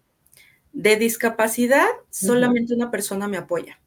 [0.74, 3.80] De discapacidad, solamente una persona me apoya.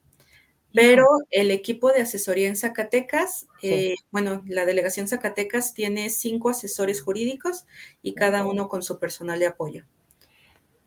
[0.72, 7.01] Pero el equipo de asesoría en Zacatecas, eh, bueno, la delegación Zacatecas tiene cinco asesores
[7.01, 7.64] jurídicos
[8.03, 9.85] y cada uno con su personal de apoyo.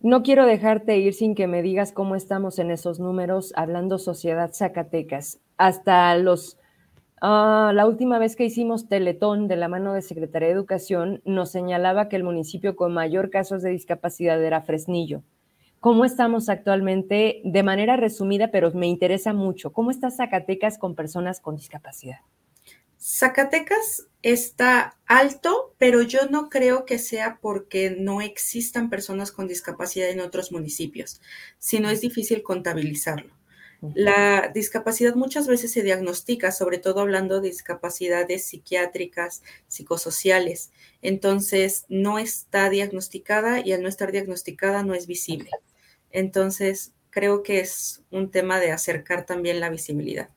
[0.02, 4.52] No quiero dejarte ir sin que me digas cómo estamos en esos números hablando Sociedad
[4.54, 5.40] Zacatecas.
[5.58, 6.58] Hasta los
[7.20, 11.50] Ah, la última vez que hicimos Teletón de la mano de Secretaría de Educación, nos
[11.50, 15.24] señalaba que el municipio con mayor casos de discapacidad era Fresnillo.
[15.80, 17.42] ¿Cómo estamos actualmente?
[17.44, 19.72] De manera resumida, pero me interesa mucho.
[19.72, 22.18] ¿Cómo está Zacatecas con personas con discapacidad?
[23.00, 30.10] Zacatecas está alto, pero yo no creo que sea porque no existan personas con discapacidad
[30.10, 31.22] en otros municipios,
[31.60, 33.38] sino es difícil contabilizarlo.
[33.94, 40.72] La discapacidad muchas veces se diagnostica, sobre todo hablando de discapacidades psiquiátricas, psicosociales.
[41.04, 45.52] Entonces, no está diagnosticada y al no estar diagnosticada no es visible.
[46.12, 50.30] Entonces, creo que es un tema de acercar también la visibilidad.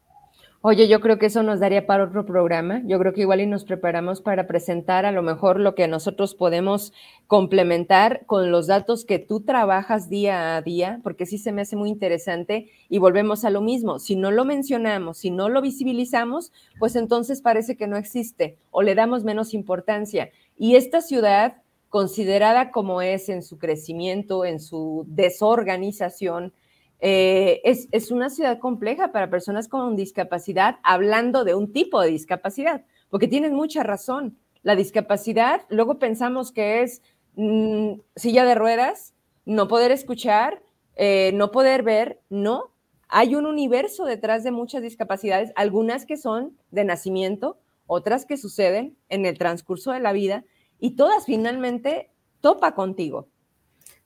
[0.63, 2.83] Oye, yo creo que eso nos daría para otro programa.
[2.85, 6.35] Yo creo que igual y nos preparamos para presentar a lo mejor lo que nosotros
[6.35, 6.93] podemos
[7.27, 11.77] complementar con los datos que tú trabajas día a día, porque sí se me hace
[11.77, 13.99] muy interesante y volvemos a lo mismo.
[13.99, 18.83] Si no lo mencionamos, si no lo visibilizamos, pues entonces parece que no existe o
[18.83, 20.31] le damos menos importancia.
[20.59, 26.55] Y esta ciudad, considerada como es en su crecimiento, en su desorganización,
[27.01, 32.85] eh, es, una ciudad compleja para personas con discapacidad, hablando de un tipo de discapacidad,
[33.09, 34.39] porque tienen mucha razón.
[34.63, 37.03] La discapacidad, luego pensamos que es
[37.35, 39.15] mm, silla de ruedas,
[39.47, 40.63] no poder escuchar,
[40.97, 42.71] eh, no poder ver, no.
[43.09, 48.97] Hay un universo detrás de muchas discapacidades, algunas que son de nacimiento, otras que suceden
[49.09, 50.45] en el transcurso de la vida,
[50.81, 52.11] y todas finalmente
[52.41, 53.29] topa contigo.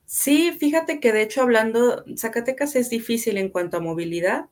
[0.07, 4.47] Sí, fíjate que de hecho hablando, Zacatecas es difícil en cuanto a movilidad,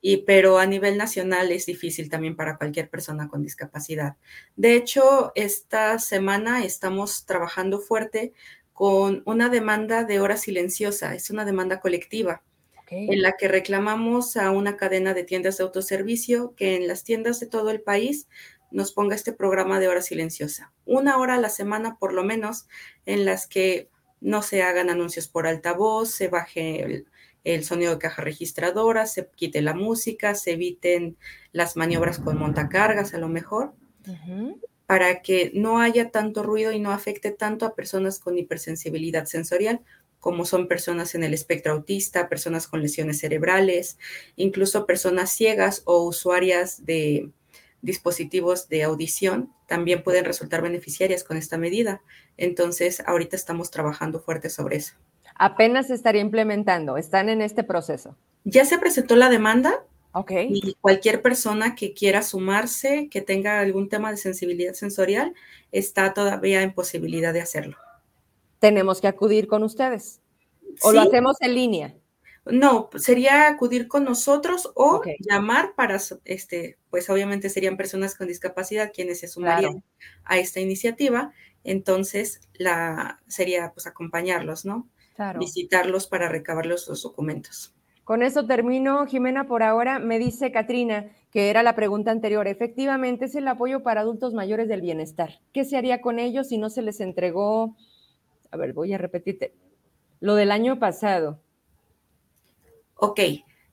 [0.00, 4.16] y, pero a nivel nacional es difícil también para cualquier persona con discapacidad.
[4.54, 8.32] De hecho, esta semana estamos trabajando fuerte
[8.72, 12.42] con una demanda de hora silenciosa, es una demanda colectiva.
[12.90, 17.38] en la que reclamamos a una cadena de tiendas de autoservicio que en las tiendas
[17.38, 18.28] de todo el país
[18.70, 20.72] nos ponga este programa de hora silenciosa.
[20.84, 22.68] Una hora a la semana por lo menos
[23.06, 23.88] en las que
[24.20, 27.04] no se hagan anuncios por altavoz, se baje
[27.44, 31.16] el, sonido de caja registradora, se quite la música, se eviten
[31.52, 33.72] las maniobras con montacargas a lo mejor,
[34.86, 39.80] para que no haya tanto ruido y no afecte tanto a personas con hipersensibilidad sensorial,
[40.20, 43.98] como son personas en el espectro autista, personas con lesiones cerebrales,
[44.36, 47.30] incluso personas ciegas o usuarias de
[47.82, 52.02] dispositivos de audición también pueden resultar beneficiarias con esta medida.
[52.36, 54.94] Entonces, ahorita estamos trabajando fuerte sobre eso.
[55.34, 58.16] Apenas se estaría implementando, están en este proceso.
[58.44, 59.84] Ya se presentó la demanda.
[60.12, 60.32] Ok.
[60.48, 65.34] Y cualquier persona que quiera sumarse, que tenga algún tema de sensibilidad sensorial,
[65.70, 67.76] está todavía en posibilidad de hacerlo.
[68.58, 70.20] Tenemos que acudir con ustedes.
[70.82, 71.94] ¿O lo hacemos en línea?
[72.50, 78.92] No, sería acudir con nosotros o llamar para, este, pues obviamente serían personas con discapacidad
[78.92, 79.82] quienes se sumarían
[80.24, 81.32] a esta iniciativa.
[81.64, 84.88] Entonces, la sería pues acompañarlos, ¿no?
[85.38, 87.74] Visitarlos para recabar los, documentos.
[88.04, 89.98] Con eso termino, Jimena, por ahora.
[89.98, 94.68] Me dice Katrina, que era la pregunta anterior, efectivamente es el apoyo para adultos mayores
[94.68, 95.40] del bienestar.
[95.52, 97.76] ¿Qué se haría con ellos si no se les entregó?
[98.50, 99.54] A ver, voy a repetirte.
[100.20, 101.40] Lo del año pasado
[102.98, 103.20] Ok.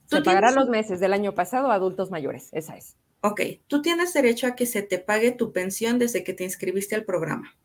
[0.06, 2.96] Se pagará los meses del año pasado a adultos mayores, esa es.
[3.22, 6.94] Ok, tú tienes derecho a que se te pague tu pensión desde que te inscribiste
[6.94, 7.56] al programa.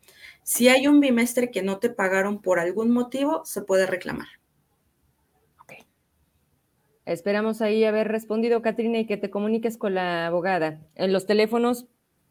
[0.42, 4.28] Si hay un bimestre que no te pagaron por algún motivo, se puede reclamar.
[5.60, 5.84] Ok.
[7.04, 10.80] Esperamos ahí haber respondido, Katrina, y que te comuniques con la abogada.
[10.94, 11.88] En los teléfonos,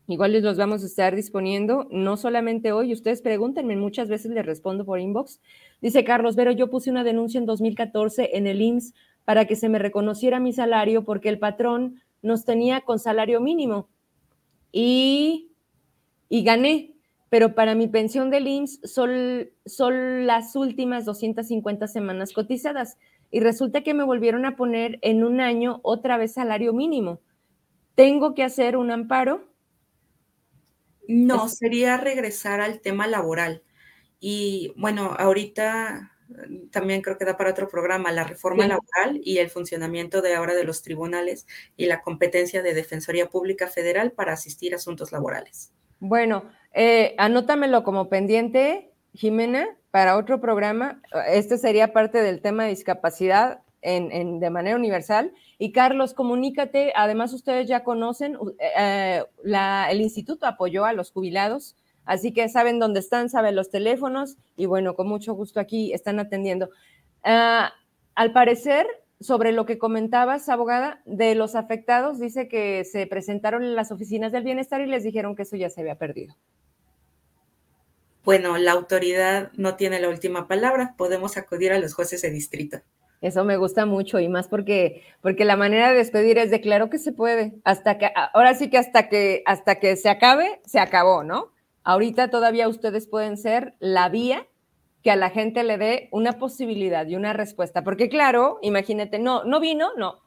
[0.08, 4.86] igual los vamos a estar disponiendo, no solamente hoy, ustedes pregúntenme, muchas veces les respondo
[4.86, 5.40] por inbox.
[5.82, 8.96] Dice Carlos Vero, yo puse una denuncia en 2014 en el IMSS
[9.30, 13.88] para que se me reconociera mi salario porque el patrón nos tenía con salario mínimo
[14.72, 15.52] y,
[16.30, 16.96] y gané,
[17.30, 22.98] pero para mi pensión del IMSS son, son las últimas 250 semanas cotizadas
[23.30, 27.20] y resulta que me volvieron a poner en un año otra vez salario mínimo.
[27.94, 29.48] ¿Tengo que hacer un amparo?
[31.08, 33.62] No, sería regresar al tema laboral.
[34.20, 36.14] Y bueno, ahorita
[36.72, 40.54] también creo que da para otro programa, la reforma laboral y el funcionamiento de ahora
[40.54, 45.72] de los tribunales y la competencia de Defensoría Pública Federal para asistir a asuntos laborales.
[46.00, 51.02] Bueno, eh, anótamelo como pendiente, Jimena, para otro programa.
[51.28, 55.34] Este sería parte del tema de discapacidad en, de manera universal.
[55.58, 58.38] Y Carlos, comunícate, además ustedes ya conocen,
[58.78, 59.24] eh,
[59.90, 61.76] el instituto apoyó a los jubilados
[62.10, 66.20] Así que saben dónde están, saben los teléfonos y bueno, con mucho gusto aquí están
[66.20, 66.72] atendiendo.
[67.24, 67.72] Ah,
[68.16, 68.88] al parecer,
[69.20, 74.32] sobre lo que comentabas, abogada, de los afectados, dice que se presentaron en las oficinas
[74.32, 76.36] del bienestar y les dijeron que eso ya se había perdido.
[78.26, 82.80] Bueno, la autoridad no tiene la última palabra, podemos acudir a los jueces de distrito.
[83.22, 86.90] Eso me gusta mucho y más porque, porque la manera de despedir es de claro
[86.90, 87.54] que se puede.
[87.64, 91.52] Hasta que, ahora sí que hasta que, hasta que se acabe, se acabó, ¿no?
[91.84, 94.48] Ahorita todavía ustedes pueden ser la vía
[95.04, 97.84] que a la gente le dé una posibilidad y una respuesta.
[97.84, 100.20] Porque claro, imagínate, no, no vino, no.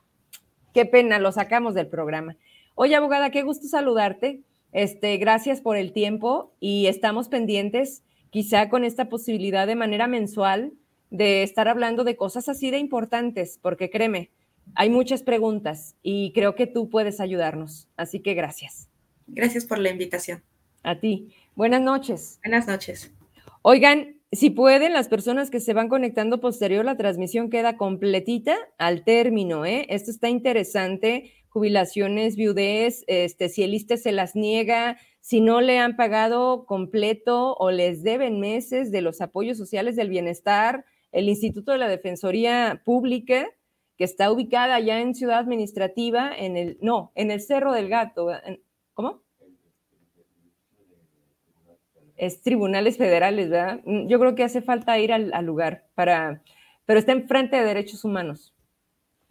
[0.73, 2.37] Qué pena, lo sacamos del programa.
[2.75, 4.43] Oye, abogada, qué gusto saludarte.
[4.73, 10.73] Este, gracias por el tiempo y estamos pendientes, quizá con esta posibilidad de manera mensual
[11.11, 14.31] de estar hablando de cosas así de importantes, porque créeme,
[14.75, 17.89] hay muchas preguntas y creo que tú puedes ayudarnos.
[17.99, 18.89] Así que gracias.
[19.27, 20.43] Gracias por la invitación.
[20.83, 21.35] A ti.
[21.55, 22.39] Buenas noches.
[22.43, 23.13] Buenas noches.
[23.61, 29.05] Oigan, si pueden, las personas que se van conectando posterior, la transmisión queda completita al
[29.05, 29.87] término, ¿eh?
[29.91, 31.33] Esto está interesante.
[31.51, 37.55] Jubilaciones, viudez, este, si el ISTE se las niega, si no le han pagado completo
[37.59, 42.81] o les deben meses de los apoyos sociales del bienestar, el Instituto de la Defensoría
[42.87, 43.47] Pública,
[43.99, 48.29] que está ubicada allá en Ciudad Administrativa, en el, no, en el Cerro del Gato.
[48.95, 49.23] ¿Cómo?
[52.23, 53.81] Es tribunales federales, ¿verdad?
[53.85, 56.41] Mm, yo creo que hace falta ir al, lugar para,
[56.87, 58.55] pero está enfrente de derechos humanos.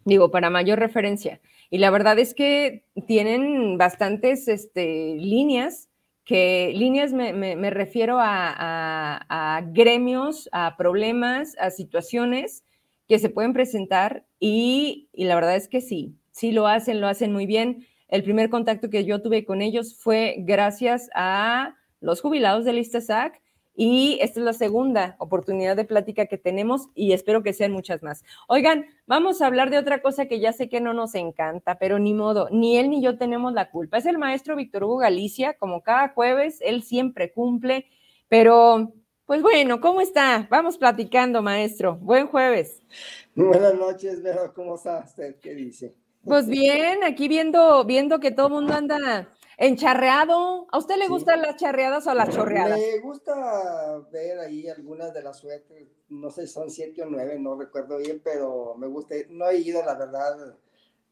[0.04, 1.40] Digo, para mayor referencia.
[1.70, 5.88] Y la verdad es que tienen bastantes este, líneas
[6.26, 12.62] que líneas me, refiero a, gremios, a problemas, a situaciones
[13.08, 17.08] que se pueden presentar y, y, la verdad es que sí, sí lo hacen, lo
[17.08, 17.86] hacen muy bien.
[18.08, 23.40] El primer contacto que yo tuve con ellos fue gracias a los jubilados de SAC
[23.74, 28.02] y esta es la segunda oportunidad de plática que tenemos y espero que sean muchas
[28.02, 28.22] más.
[28.48, 31.98] Oigan, vamos a hablar de otra cosa que ya sé que no nos encanta, pero
[31.98, 33.96] ni modo, ni él ni yo tenemos la culpa.
[33.96, 37.86] Es el maestro Víctor Hugo Galicia, como cada jueves, él siempre cumple,
[38.28, 38.92] pero
[39.24, 40.46] pues bueno, ¿cómo está?
[40.50, 41.96] Vamos platicando, maestro.
[41.96, 42.82] Buen jueves.
[43.34, 45.36] Buenas noches, Vero, ¿cómo está usted?
[45.40, 45.94] ¿Qué dice?
[46.24, 49.28] Pues bien, aquí viendo, viendo que todo el mundo anda
[49.62, 50.66] Encharreado.
[50.72, 52.80] ¿A usted le gustan las charreadas o las chorreadas?
[52.80, 57.54] Me gusta ver ahí algunas de las suertes, no sé, son siete o nueve, no
[57.56, 59.14] recuerdo bien, pero me gusta.
[59.30, 60.56] No he ido, la verdad,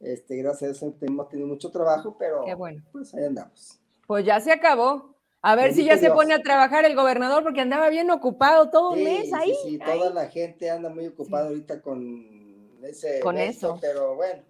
[0.01, 2.83] este, gracias a eso hemos tenido mucho trabajo, pero Qué bueno.
[2.91, 3.79] pues ahí andamos.
[4.09, 5.15] Pues ya se acabó.
[5.43, 8.91] A ver si ya se pone a trabajar el gobernador porque andaba bien ocupado todo
[8.91, 9.55] un mes ahí.
[9.63, 12.40] Sí, sí, toda la gente anda muy ocupada ahorita con
[12.85, 13.21] ese.
[13.21, 13.79] Con eso.
[13.81, 14.43] Pero bueno,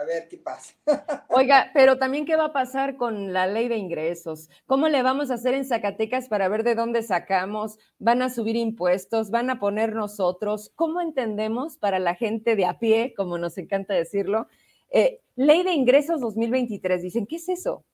[0.00, 0.74] a ver qué pasa.
[1.28, 4.48] Oiga, pero también qué va a pasar con la ley de ingresos.
[4.66, 7.78] ¿Cómo le vamos a hacer en Zacatecas para ver de dónde sacamos?
[7.98, 9.30] ¿Van a subir impuestos?
[9.30, 10.72] ¿Van a poner nosotros?
[10.74, 14.48] ¿Cómo entendemos para la gente de a pie, como nos encanta decirlo?
[14.90, 17.84] Eh, ley de ingresos 2023, dicen, ¿qué es eso?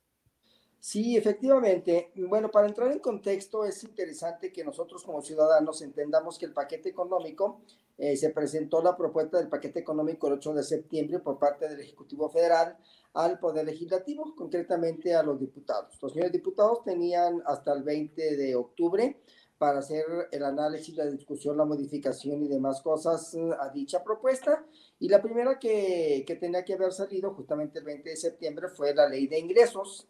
[0.83, 2.11] Sí, efectivamente.
[2.17, 6.89] Bueno, para entrar en contexto, es interesante que nosotros como ciudadanos entendamos que el paquete
[6.89, 7.61] económico,
[7.97, 11.79] eh, se presentó la propuesta del paquete económico el 8 de septiembre por parte del
[11.79, 12.77] Ejecutivo Federal
[13.15, 15.97] al Poder Legislativo, concretamente a los diputados.
[16.03, 19.21] Los señores diputados tenían hasta el 20 de octubre
[19.59, 24.67] para hacer el análisis, la discusión, la modificación y demás cosas mm, a dicha propuesta.
[24.99, 28.93] Y la primera que, que tenía que haber salido justamente el 20 de septiembre fue
[28.93, 30.09] la ley de ingresos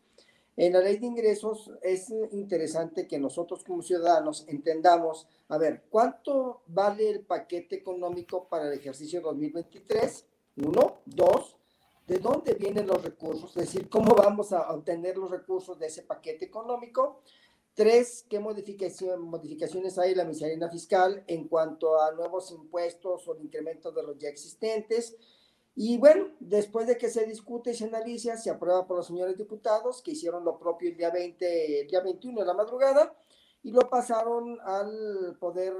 [0.56, 6.62] en la ley de ingresos es interesante que nosotros como ciudadanos entendamos, a ver, ¿cuánto
[6.66, 10.26] vale el paquete económico para el ejercicio 2023?
[10.56, 11.56] Uno, dos,
[12.06, 13.56] ¿de dónde vienen los recursos?
[13.56, 17.22] Es decir, ¿cómo vamos a obtener los recursos de ese paquete económico?
[17.74, 23.94] Tres, ¿qué modificaciones hay en la miscelánea fiscal en cuanto a nuevos impuestos o incrementos
[23.94, 25.16] de los ya existentes?
[25.74, 29.36] Y bueno, después de que se discute y se analiza, se aprueba por los señores
[29.38, 33.14] diputados, que hicieron lo propio el día 20, el día 21 de la madrugada,
[33.62, 35.72] y lo pasaron al poder,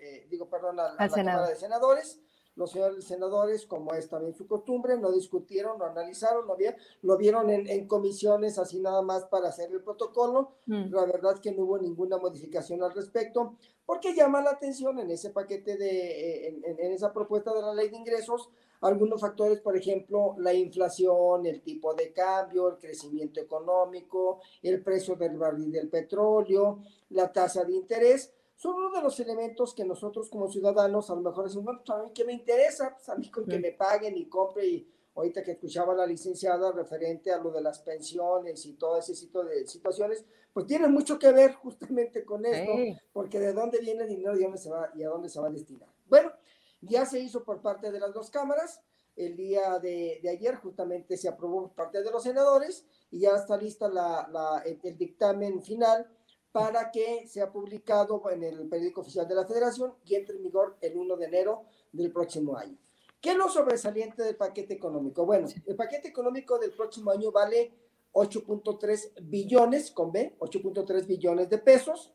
[0.00, 2.20] eh, digo, perdón, a, la Cámara de Senadores.
[2.56, 7.18] Los señores senadores, como es también su costumbre, no discutieron, no analizaron, lo, vieron, lo
[7.18, 10.52] vieron en, comisiones así nada más para hacer el protocolo.
[10.64, 10.90] Mm.
[10.90, 15.10] La verdad es que no hubo ninguna modificación al respecto, porque llama la atención en
[15.10, 18.48] ese paquete de, eh, en esa propuesta de la ley de ingresos,
[18.80, 25.16] algunos factores, por ejemplo, la inflación, el tipo de cambio, el crecimiento económico, el precio
[25.16, 30.30] del barril del petróleo, la tasa de interés, son uno de los elementos que nosotros
[30.30, 33.14] como ciudadanos a lo mejor decimos, bueno, pues a mí que me interesa, pues a
[33.14, 37.38] mí con que me paguen y compre y ahorita que escuchaba la licenciada referente a
[37.38, 41.52] lo de las pensiones y todo ese tipo de situaciones, pues tiene mucho que ver
[41.54, 42.72] justamente con esto,
[43.12, 45.48] porque de dónde viene el dinero y, dónde se va, y a dónde se va
[45.48, 45.88] a destinar.
[46.08, 46.32] Bueno,
[46.86, 48.80] ya se hizo por parte de las dos cámaras.
[49.14, 53.56] El día de, ayer justamente se aprobó por parte de los senadores y ya está
[53.56, 56.06] lista la, el, dictamen final
[56.52, 60.76] para que sea publicado en el periódico oficial de la federación y entre en vigor
[60.80, 62.76] el 1 de enero del próximo año.
[63.20, 65.24] ¿Qué es lo sobresaliente del paquete económico?
[65.24, 67.72] Bueno, el paquete económico del próximo año vale
[68.12, 72.14] 8.3 billones, con B, 8.3 billones de pesos.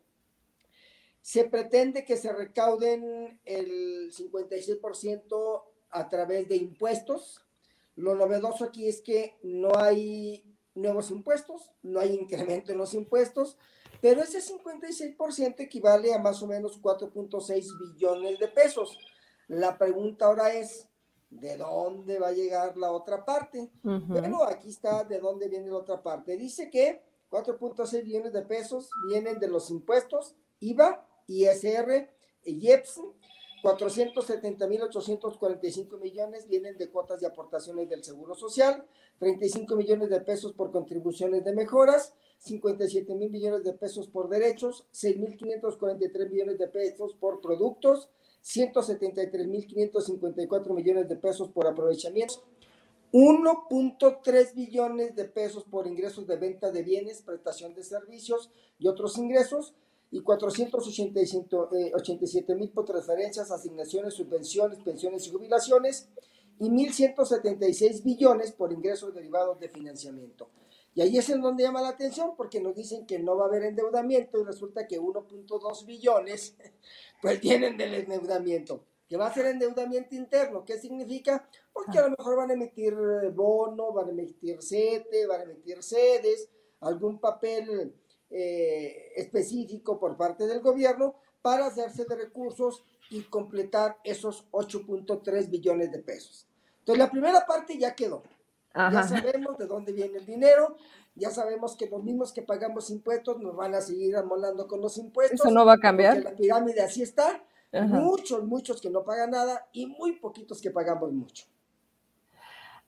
[1.21, 7.45] Se pretende que se recauden el 56% a través de impuestos.
[7.95, 10.43] Lo novedoso aquí es que no hay
[10.73, 13.57] nuevos impuestos, no hay incremento en los impuestos,
[14.01, 18.97] pero ese 56% equivale a más o menos 4.6 billones de pesos.
[19.47, 20.87] La pregunta ahora es,
[21.29, 23.69] ¿de dónde va a llegar la otra parte?
[23.83, 26.37] Bueno, aquí está de dónde viene la otra parte.
[26.37, 32.09] Dice que 4.6 billones de pesos vienen de los impuestos, IVA, ISR,
[32.45, 33.01] IEPS,
[33.63, 38.83] 470.845 millones vienen de cuotas de aportaciones del Seguro Social,
[39.19, 44.87] 35 millones de pesos por contribuciones de mejoras, 57 mil millones de pesos por derechos,
[44.93, 48.09] 6.543 millones de pesos por productos,
[48.43, 52.41] 173.554 millones de pesos por aprovechamiento,
[53.13, 59.19] 1.3 billones de pesos por ingresos de venta de bienes, prestación de servicios y otros
[59.19, 59.75] ingresos,
[60.11, 66.09] y 487 mil por transferencias, asignaciones, subvenciones, pensiones y jubilaciones,
[66.59, 70.49] y 1.176 billones por ingresos derivados de financiamiento.
[70.93, 73.47] Y ahí es en donde llama la atención porque nos dicen que no va a
[73.47, 76.57] haber endeudamiento y resulta que 1.2 billones
[77.21, 80.65] pues vienen del endeudamiento, que va a ser endeudamiento interno.
[80.65, 81.47] ¿Qué significa?
[81.71, 82.93] Porque a lo mejor van a emitir
[83.33, 86.49] bono, van a emitir CETE, van a emitir sedes,
[86.81, 87.95] algún papel
[88.31, 95.91] eh, específico por parte del gobierno para hacerse de recursos y completar esos 8.3 billones
[95.91, 96.47] de pesos.
[96.79, 98.23] Entonces la primera parte ya quedó.
[98.73, 100.77] Ya sabemos de dónde viene el dinero,
[101.13, 104.97] ya sabemos que los mismos que pagamos impuestos nos van a seguir amolando con los
[104.97, 105.41] impuestos.
[105.41, 106.23] Eso no va a cambiar.
[106.23, 107.43] La pirámide así está.
[107.73, 111.45] Muchos, muchos que no pagan nada y muy poquitos que pagamos mucho.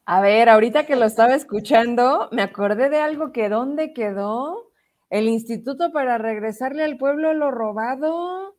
[0.05, 4.72] A ver, ahorita que lo estaba escuchando, me acordé de algo que dónde quedó
[5.13, 8.55] el instituto para regresarle al pueblo lo robado.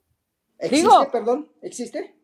[0.61, 1.49] ¿Existe, perdón?
[1.63, 2.15] ¿Existe?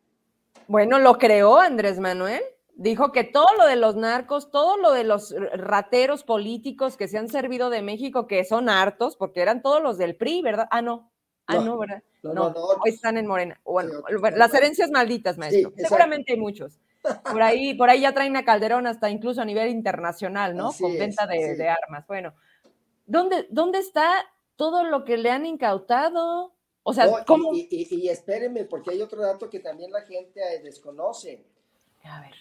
[0.68, 2.40] Bueno, lo creó Andrés Manuel.
[2.76, 7.18] Dijo que todo lo de los narcos, todo lo de los rateros políticos que se
[7.18, 10.68] han servido de México, que son hartos, porque eran todos los del PRI, ¿verdad?
[10.70, 11.10] Ah, no.
[11.48, 12.00] Ah, no, ¿verdad?
[12.22, 12.54] No,
[12.84, 13.60] hoy están en Morena.
[13.64, 14.04] Bueno,
[14.36, 15.72] las herencias malditas, maestro.
[15.76, 16.78] Seguramente hay muchos.
[17.02, 20.72] Por ahí, por ahí ya traen a Calderón hasta incluso a nivel internacional, ¿no?
[20.78, 22.06] Con venta de, armas.
[22.06, 22.32] Bueno,
[23.10, 24.24] ¿dónde, ¿dónde está
[24.56, 26.54] todo lo que le han incautado?
[26.82, 27.52] O sea, ¿cómo?
[27.52, 31.44] Y, y, espérenme, porque hay otro dato que también la gente eh, desconoce.
[32.04, 32.34] A ver.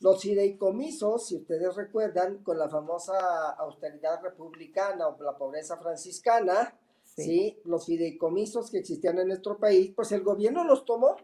[0.00, 7.58] Los fideicomisos, si ustedes recuerdan, con la famosa austeridad republicana o la pobreza franciscana, sí.
[7.64, 11.16] los fideicomisos que existían en nuestro país, pues el gobierno los tomó.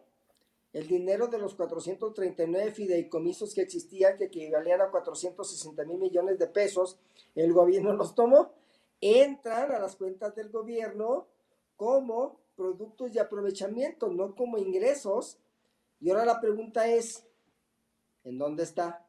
[0.72, 6.46] El dinero de los 439 fideicomisos que existían, que equivalían a 460 mil millones de
[6.46, 6.96] pesos,
[7.34, 8.52] el gobierno los tomó.
[9.00, 11.26] Entran a las cuentas del gobierno
[11.76, 15.38] como productos de aprovechamiento, no como ingresos.
[16.00, 17.26] Y ahora la pregunta es,
[18.24, 19.06] ¿En dónde está?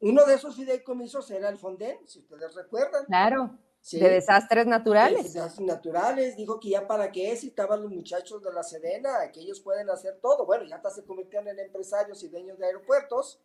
[0.00, 3.04] Uno de esos fideicomisos era el Fonden, si ustedes recuerdan.
[3.06, 3.58] Claro,
[3.90, 5.18] de desastres naturales.
[5.18, 9.30] De desastres naturales, dijo que ya para qué si estaban los muchachos de la Sedena,
[9.32, 10.46] que ellos pueden hacer todo.
[10.46, 13.40] Bueno, ya hasta se convirtieron en empresarios y dueños de aeropuertos.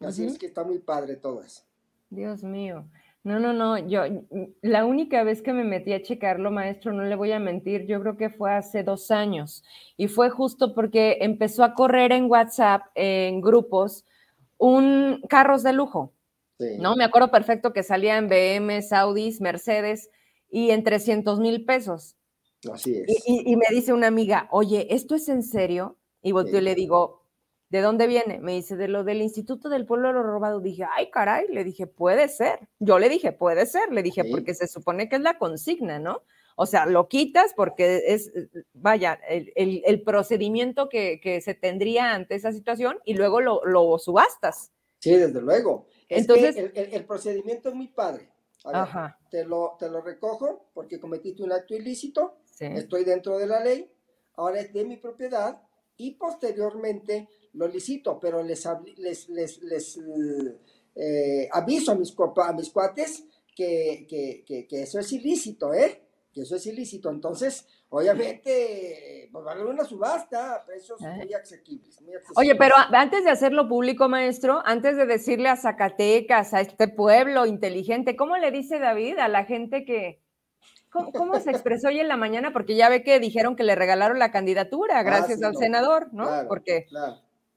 [0.00, 1.62] Así es que está muy padre todo eso.
[2.10, 2.84] Dios mío.
[3.24, 4.02] No, no, no, yo
[4.62, 8.00] la única vez que me metí a checarlo, maestro, no le voy a mentir, yo
[8.00, 9.64] creo que fue hace dos años
[9.96, 14.06] y fue justo porque empezó a correr en WhatsApp, en grupos,
[14.56, 16.12] un carros de lujo.
[16.78, 16.96] ¿No?
[16.96, 20.10] Me acuerdo perfecto que salían BM, Saudis, Mercedes
[20.50, 22.16] y en 300 mil pesos.
[22.72, 23.22] Así es.
[23.26, 25.96] Y, me dice una amiga, oye, ¿esto es en serio?
[26.20, 27.17] Y volteo y le digo,
[27.70, 28.38] ¿de dónde viene?
[28.40, 30.60] Me dice, de lo del Instituto del Pueblo de lo Robado.
[30.60, 32.68] Dije, ay, caray, le dije, puede ser.
[32.78, 36.22] Yo le dije, puede ser, le dije, porque se supone que es la consigna, ¿no?
[36.60, 38.32] O sea, lo quitas porque es,
[38.72, 44.72] vaya, el, procedimiento que, se tendría ante esa situación y luego lo, subastas.
[44.98, 45.86] Sí, desde luego.
[46.08, 48.28] Entonces, el, procedimiento es muy padre.
[49.30, 53.88] Te, lo, te lo recojo porque cometiste un acto ilícito, estoy dentro de la ley,
[54.34, 55.62] ahora es de mi propiedad
[55.96, 60.00] y posteriormente lo licito, pero les, les, les,
[60.94, 63.24] eh, aviso a mis, a mis cuates
[63.54, 66.08] que, que, que, eso es ilícito, ¿eh?
[66.42, 67.10] eso es ilícito.
[67.10, 71.12] Entonces, obviamente, pues va a haber una subasta a precios eh.
[71.16, 71.98] muy asequibles,
[72.36, 77.46] Oye, pero antes de hacerlo público, maestro, antes de decirle a Zacatecas, a este pueblo
[77.46, 80.22] inteligente, ¿cómo le dice David a la gente que...
[80.90, 82.50] ¿Cómo, se expresó hoy en la mañana?
[82.50, 86.26] Porque ya ve que dijeron que le regalaron la candidatura ah, gracias al senador, ¿no?
[86.48, 86.86] Porque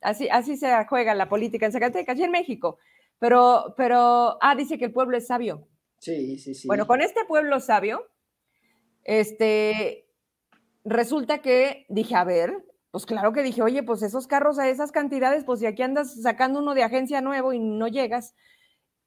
[0.02, 2.80] Así, así se juega la política en Zacatecas y en México.
[3.20, 5.68] Pero, pero, ah, dice que el pueblo es sabio.
[6.00, 6.68] Sí, sí, sí.
[6.68, 8.08] Bueno, con este pueblo sabio,
[9.04, 10.08] este,
[10.84, 14.92] resulta que dije, a ver, pues claro que dije, oye, pues esos carros a esas
[14.92, 18.36] cantidades, pues si aquí andas sacando uno de agencia nuevo y no llegas.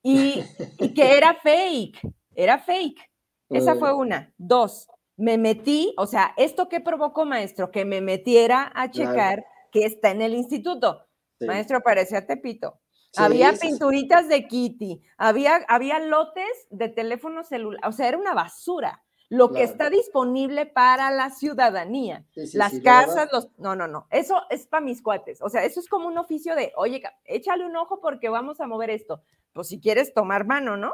[0.03, 0.43] Y,
[0.95, 2.01] que era fake,
[2.35, 3.11] era fake.
[3.51, 4.33] Esa fue una.
[4.39, 7.71] Dos, me metí, o sea, ¿esto qué provocó, maestro?
[7.71, 9.45] Que me metiera a checar
[9.75, 11.05] que está en el instituto.
[11.41, 12.81] Maestro, parecía Tepito.
[13.17, 19.03] había pinturitas de Kitty, había, había lotes de teléfono celular, o sea, era una basura
[19.31, 22.25] lo que está disponible para la ciudadanía.
[22.53, 23.49] Las casas, los...
[23.59, 24.07] No, no, no.
[24.11, 25.43] Eso es para mis cuates.
[25.43, 28.69] O sea, eso es como un oficio de, oye, échale un ojo porque vamos a
[28.69, 29.23] mover esto.
[29.53, 30.93] Pues si quieres tomar mano, ¿no?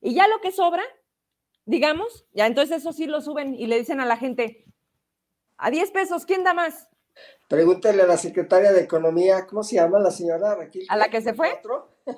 [0.00, 0.82] Y ya lo que sobra,
[1.66, 4.64] digamos, ya entonces eso sí lo suben y le dicen a la gente,
[5.58, 6.88] a 10 pesos, ¿quién da más?
[7.48, 10.86] Pregúntale a la secretaria de Economía, ¿cómo se llama la señora Raquel?
[10.88, 11.60] ¿A la que se fue?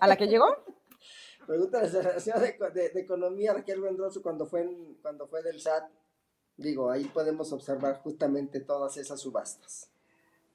[0.01, 0.47] ¿A la que llegó?
[1.47, 4.65] Pregúntale a la señora de, Economía Raquel Mendroso cuando fue,
[5.03, 5.91] cuando fue del SAT.
[6.57, 9.91] Digo, ahí podemos observar justamente todas esas subastas.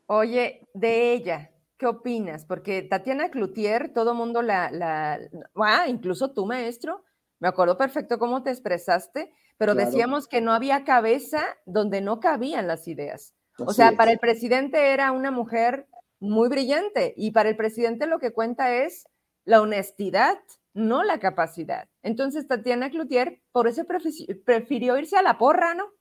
[0.08, 2.46] Oye, de ella, ¿qué opinas?
[2.46, 5.20] Porque Tatiana Cloutier, todo mundo la, la,
[5.56, 7.04] ah, incluso tú, maestro,
[7.40, 12.66] me acuerdo perfecto cómo te expresaste, pero decíamos que no había cabeza donde no cabían
[12.66, 13.34] las ideas.
[13.66, 15.88] O sea, para el presidente era una mujer
[16.20, 19.08] muy brillante y para el presidente lo que cuenta es
[19.46, 20.38] la honestidad,
[20.74, 21.88] no la capacidad.
[22.04, 23.86] Entonces, Tatiana Cloutier, por eso
[24.46, 25.92] prefirió irse a la porra, ¿no?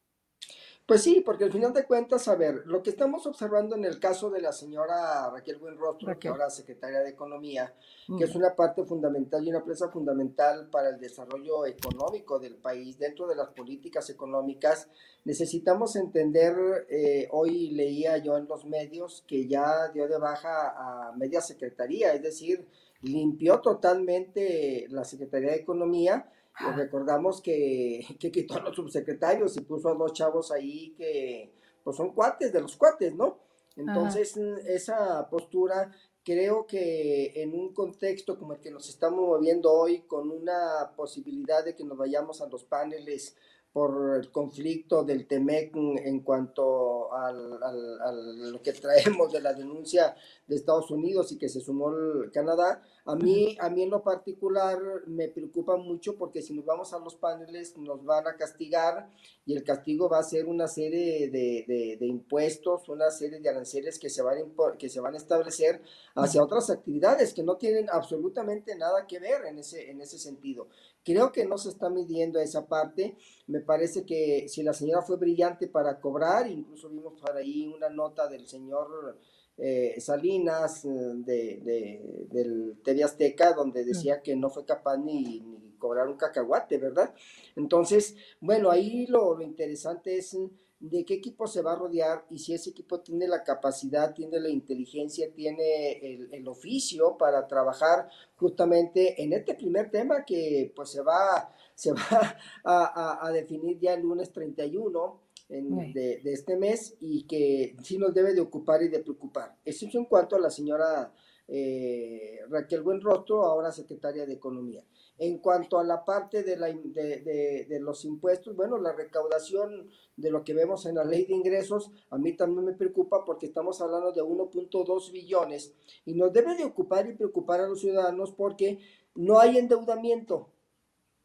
[0.89, 4.01] Pues sí, porque al final de cuentas, a ver, lo que estamos observando en el
[4.01, 7.75] caso de la señora Raquel Buenrostro, que ahora es secretaria de Economía,
[8.17, 8.39] que es mm.
[8.39, 13.37] una parte fundamental y una pieza fundamental para el desarrollo económico del país, dentro de
[13.37, 14.89] las políticas económicas,
[15.27, 16.55] necesitamos entender,
[16.89, 22.15] eh, hoy leía yo en los medios que ya dio de baja a media secretaría,
[22.15, 22.67] es decir,
[23.03, 26.33] limpió totalmente la Secretaría de Economía.
[26.61, 26.73] Ah.
[26.73, 31.53] recordamos que, que, quitó a los subsecretarios y puso a dos chavos ahí que
[31.85, 33.39] pues son cuates de los cuates, ¿no?
[33.77, 34.37] Entonces,
[34.67, 35.93] esa postura
[36.25, 41.65] creo que en un contexto como el que nos estamos moviendo hoy, con una posibilidad
[41.65, 43.37] de que nos vayamos a los paneles
[43.73, 50.17] por el conflicto del TEMEC en cuanto a lo que traemos de la denuncia
[50.47, 54.03] de Estados Unidos y que se sumó el Canadá, a mí, a mí en lo
[54.03, 59.11] particular me preocupa mucho porque si nos vamos a los paneles nos van a castigar
[59.47, 63.99] y el castigo va a ser una serie de, de, impuestos, una serie de aranceles
[63.99, 65.81] que se, van que se van a establecer
[66.15, 70.69] hacia otras actividades que no tienen absolutamente nada que ver en ese, en ese sentido.
[71.09, 73.17] Creo que no se está midiendo esa parte.
[73.47, 77.89] Me parece que si la señora fue brillante para cobrar, incluso vimos por ahí una
[77.89, 79.19] nota del señor
[79.57, 85.77] eh, Salinas eh, de, del TV Azteca, donde decía que no fue capaz ni, ni,
[85.79, 87.15] cobrar un cacahuate, ¿verdad?
[87.57, 90.37] Entonces, bueno, ahí lo, lo interesante es
[90.81, 94.39] de qué equipo se va a rodear y si ese equipo tiene la capacidad, tiene
[94.39, 95.99] la inteligencia, tiene
[96.33, 102.37] el, oficio para trabajar justamente en este primer tema que pues se va, se va
[102.65, 108.41] a, definir ya el lunes 31 de, este mes y que sí nos debe de
[108.41, 109.57] ocupar y de preocupar.
[109.65, 111.13] Eso es en cuanto a la señora
[111.49, 114.85] eh, Raquel Buenrostro, ahora secretaria de Economía.
[115.19, 120.31] En cuanto a la parte de, la, de, de, los impuestos, bueno, la recaudación de
[120.31, 123.81] lo que vemos en la ley de ingresos, a mí también me preocupa porque estamos
[123.81, 128.79] hablando de 1.2 billones y nos debe de ocupar y preocupar a los ciudadanos porque
[129.15, 130.53] no hay endeudamiento,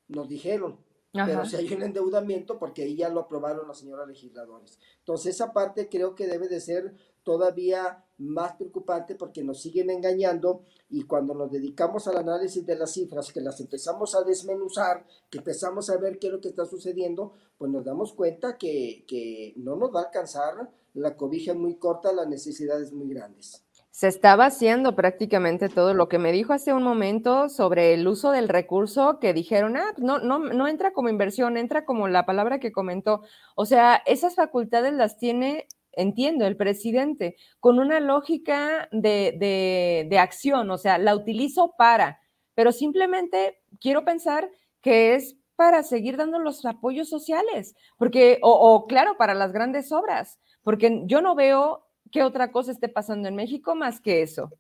[0.08, 0.80] nos dijeron,
[1.14, 4.80] pero si hay un endeudamiento porque ahí ya lo aprobaron las señoras legisladores.
[5.00, 10.62] Entonces esa parte creo que debe de ser todavía más preocupante porque nos siguen engañando
[10.90, 15.40] y cuando nos dedicamos al análisis de las cifras, que las empezamos a desmenuzar, que
[15.40, 19.54] empezamos a ver qué es lo que está sucediendo, pues nos damos cuenta que, que
[19.58, 23.64] no nos va a alcanzar la cobija muy corta, las necesidades muy grandes
[23.94, 28.32] se estaba haciendo prácticamente todo lo que me dijo hace un momento sobre el uso
[28.32, 32.60] del recurso que dijeron, ah, no, no, no entra como inversión, entra como la palabra
[32.60, 33.22] que comentó.
[33.56, 40.70] O sea, esas facultades las tiene, entiendo, el presidente, con una lógica de, de, acción,
[40.72, 42.20] o sea, la utilizo para,
[42.56, 44.50] pero simplemente quiero pensar
[44.82, 49.92] que es para seguir dando los apoyos sociales, porque, o, o claro, para las grandes
[49.92, 54.52] obras, porque yo no veo qué otra cosa esté pasando en México más que eso.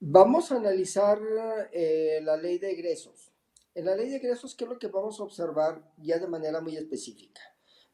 [0.00, 1.20] Vamos a analizar
[1.72, 3.32] eh, la ley de egresos.
[3.74, 6.60] En la ley de egresos, ¿qué es lo que vamos a observar ya de manera
[6.60, 7.40] muy específica?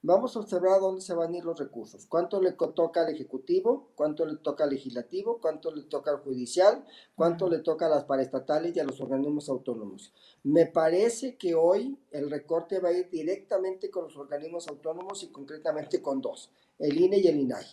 [0.09, 3.88] Vamos a observar dónde se van a ir los recursos, cuánto le toca al Ejecutivo,
[3.96, 6.84] cuánto le toca al Legislativo, cuánto le toca al Judicial,
[7.16, 10.12] cuánto le toca a las paraestatales y a los organismos autónomos.
[10.44, 15.32] Me parece que hoy el recorte va a ir directamente con los organismos autónomos y
[15.32, 17.66] concretamente con dos, el INE y el INAI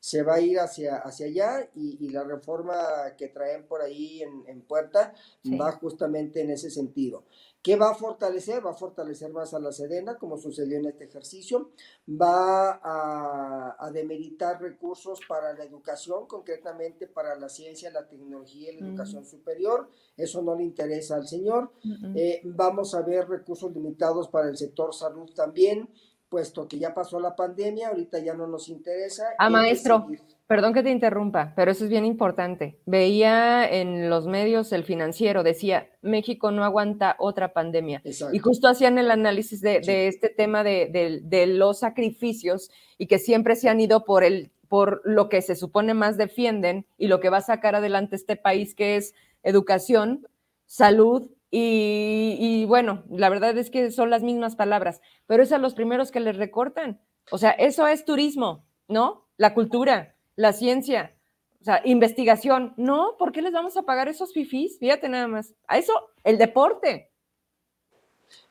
[0.00, 2.74] se va a ir hacia, hacia allá y, la reforma
[3.16, 5.12] que traen por ahí en, puerta
[5.60, 7.24] va justamente en ese sentido.
[7.62, 8.64] ¿Qué va a fortalecer?
[8.64, 11.72] Va a fortalecer más a la Sedena, como sucedió en este ejercicio.
[12.08, 18.80] Va a, a demeritar recursos para la educación, concretamente para la ciencia, la tecnología y
[18.80, 19.90] la educación superior.
[20.16, 21.72] Eso no le interesa al señor.
[22.14, 25.90] Eh, vamos a ver recursos limitados para el sector salud también
[26.30, 29.24] puesto que ya pasó la pandemia, ahorita ya no nos interesa.
[29.36, 30.06] Ah, maestro,
[30.46, 32.78] perdón que te interrumpa, pero eso es bien importante.
[32.86, 38.00] Veía en los medios el financiero, decía, México no aguanta otra pandemia.
[38.32, 43.56] Y justo hacían el análisis de, este tema de, de, los sacrificios y que siempre
[43.56, 47.28] se han ido por, el, por lo que se supone más defienden y lo que
[47.28, 50.28] va a sacar adelante este país, que es educación,
[50.66, 55.74] salud y, bueno, la verdad es que son las mismas palabras, pero es a los
[55.74, 57.00] primeros que les recortan.
[57.30, 59.28] O sea, eso es turismo, ¿no?
[59.36, 61.16] La cultura, la ciencia,
[61.60, 62.72] o sea, investigación.
[62.76, 64.78] No, ¿por qué les vamos a pagar esos fifís?
[64.78, 65.54] Fíjate nada más.
[65.66, 65.92] A eso,
[66.24, 67.10] el deporte.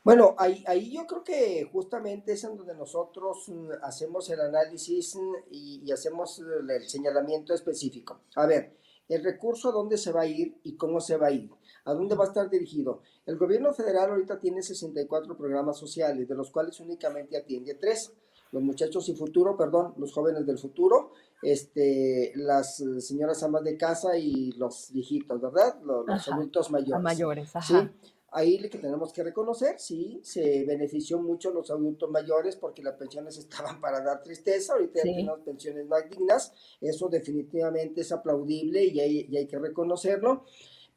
[0.04, 5.16] Bueno, ahí, ahí yo creo que justamente es en donde nosotros mm, hacemos el análisis
[5.16, 8.22] mm, y, y hacemos el señalamiento específico.
[8.36, 8.78] A ver,
[9.10, 11.50] el recurso a dónde se va a ir y cómo se va a ir.
[11.86, 13.02] ¿A dónde va a estar dirigido?
[13.26, 18.14] El gobierno federal ahorita tiene 64 programas sociales, de los cuales únicamente atiende tres.
[18.52, 24.18] Los muchachos y futuro, perdón, los jóvenes del futuro, este, las señoras amas de casa
[24.18, 25.80] y los viejitos, ¿verdad?
[25.84, 27.04] Los, adultos mayores.
[27.04, 27.82] mayores, ajá.
[27.82, 28.12] ¿sí?
[28.32, 33.38] Ahí que tenemos que reconocer, sí, se benefició mucho los adultos mayores porque las pensiones
[33.38, 39.00] estaban para dar tristeza, ahorita ya tenemos pensiones más dignas, eso definitivamente es aplaudible y
[39.00, 40.44] y hay que reconocerlo.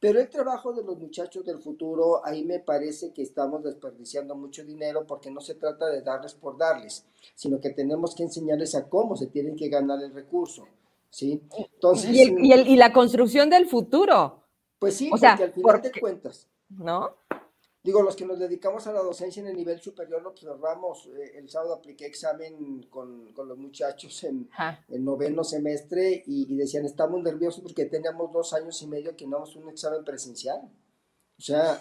[0.02, 4.64] Pero el trabajo de los muchachos del futuro, ahí me parece que estamos desperdiciando mucho
[4.64, 7.06] dinero porque no se trata de darles por darles,
[7.36, 10.66] sino que tenemos que enseñarles a cómo se tienen que ganar el recurso.
[11.08, 11.40] ¿sí?
[11.56, 14.42] Entonces, y, la construcción del futuro.
[14.80, 16.48] Pues sí, porque al final de cuentas.
[16.68, 17.14] ¿No?
[17.82, 21.06] Digo, los que nos dedicamos a la docencia en el nivel superior lo observamos.
[21.06, 24.48] Eh, el sábado apliqué examen con, los muchachos en
[24.88, 29.38] el noveno semestre y, decían, estamos nerviosos porque teníamos dos años y medio que no
[29.38, 30.60] hemos un examen presencial.
[31.36, 31.80] O sea,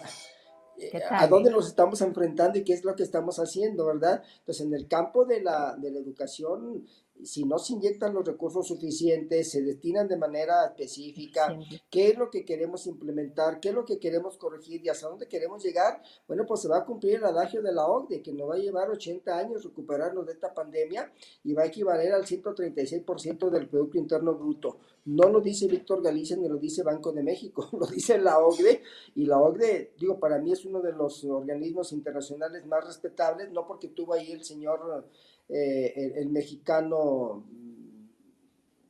[0.76, 4.24] eh, ¿a dónde nos estamos enfrentando y qué es lo que estamos haciendo, verdad?
[4.40, 6.84] Entonces, en el campo de la, de la educación,
[7.24, 11.56] si no se inyectan los recursos suficientes, se destinan de manera específica,
[11.90, 15.28] qué es lo que queremos implementar, qué es lo que queremos corregir y hasta dónde
[15.28, 18.50] queremos llegar, bueno, pues se va a cumplir el adagio de la OCDE, que nos
[18.50, 21.12] va a llevar 80 años recuperarnos de esta pandemia
[21.44, 24.78] y va a equivaler al 136% del Producto Interno Bruto.
[25.04, 28.82] No lo dice Víctor Galicia ni lo dice Banco de México, lo dice la OCDE
[29.16, 33.66] y la OCDE, digo, para mí es uno de los organismos internacionales más respetables, no
[33.66, 35.08] porque tuvo ahí el señor
[35.48, 38.06] eh, el, mexicano, mm,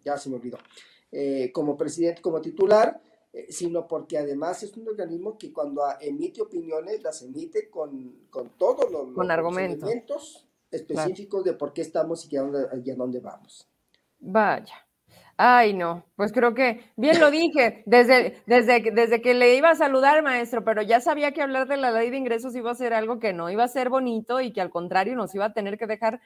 [0.05, 0.59] ya se me olvidó,
[1.11, 3.01] eh, como presidente, como titular,
[3.33, 8.51] eh, sino porque además es un organismo que cuando emite opiniones las emite con, con
[8.59, 13.69] todos los, con argumentos específicos de por qué estamos y a dónde, dónde vamos.
[14.19, 14.75] Vaya.
[15.37, 19.75] Ay, no, pues creo que bien lo dije desde, desde, desde que le iba a
[19.75, 22.93] saludar, maestro, pero ya sabía que hablar de la ley de ingresos iba a ser
[22.93, 25.79] algo que no iba a ser bonito y que al contrario nos iba a tener
[25.79, 26.21] que dejar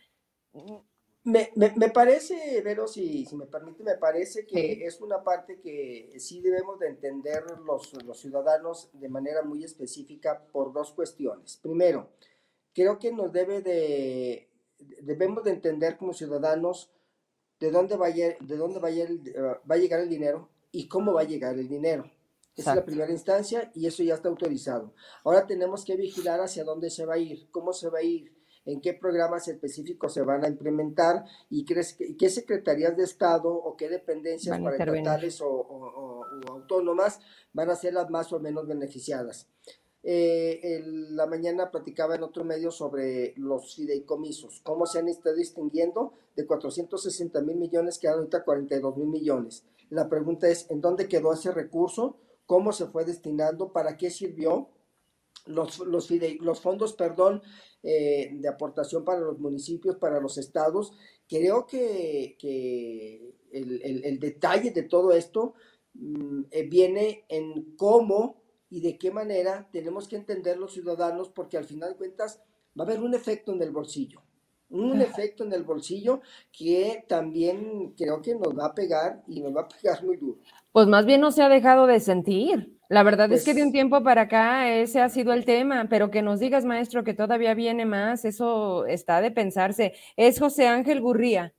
[1.24, 6.14] me, me, parece, Vero, si, si, me permite, me parece que es una parte que
[6.18, 11.56] sí debemos de entender los, los ciudadanos de manera muy específica por dos cuestiones.
[11.56, 12.10] Primero,
[12.72, 14.50] creo que nos debe de,
[15.02, 16.92] debemos de entender como ciudadanos
[17.58, 21.14] de dónde va a, de dónde va a, va a llegar el dinero y cómo
[21.14, 22.10] va a llegar el dinero.
[22.54, 24.94] Esa es la primera instancia y eso ya está autorizado.
[25.24, 28.35] Ahora tenemos que vigilar hacia dónde se va a ir, cómo se va a ir,
[28.66, 33.88] en qué programas específicos se van a implementar y qué, secretarías de Estado o qué
[33.88, 37.20] dependencias paraestatales o, o, autónomas
[37.52, 39.48] van a ser las más o menos beneficiadas.
[40.02, 46.12] Eh, la mañana platicaba en otro medio sobre los fideicomisos, cómo se han estado distinguiendo
[46.36, 49.64] de 460 mil millones, quedan ahorita 42 mil millones.
[49.90, 52.18] La pregunta es, ¿en dónde quedó ese recurso?
[52.46, 53.72] ¿Cómo se fue destinando?
[53.72, 54.68] ¿Para qué sirvió?
[55.46, 57.42] Los, los, los fondos, perdón,
[57.88, 60.92] eh, de aportación para los municipios, para los estados.
[61.28, 62.36] Creo que,
[63.52, 65.54] el, detalle de todo esto
[65.94, 71.58] mm, eh, viene en cómo y de qué manera tenemos que entender los ciudadanos, porque
[71.58, 72.42] al final de cuentas
[72.76, 74.20] va a haber un efecto en el bolsillo.
[74.68, 79.54] un efecto en el bolsillo que también creo que nos va a pegar y nos
[79.54, 80.40] va a pegar muy duro.
[80.72, 82.75] Pues más bien no se ha dejado de sentir.
[82.88, 85.86] La verdad es que de un pues tiempo para acá ese ha sido el tema,
[85.90, 89.94] pero que nos digas, maestro, que todavía viene más, eso está de pensarse.
[90.16, 91.55] Es José Ángel Gurría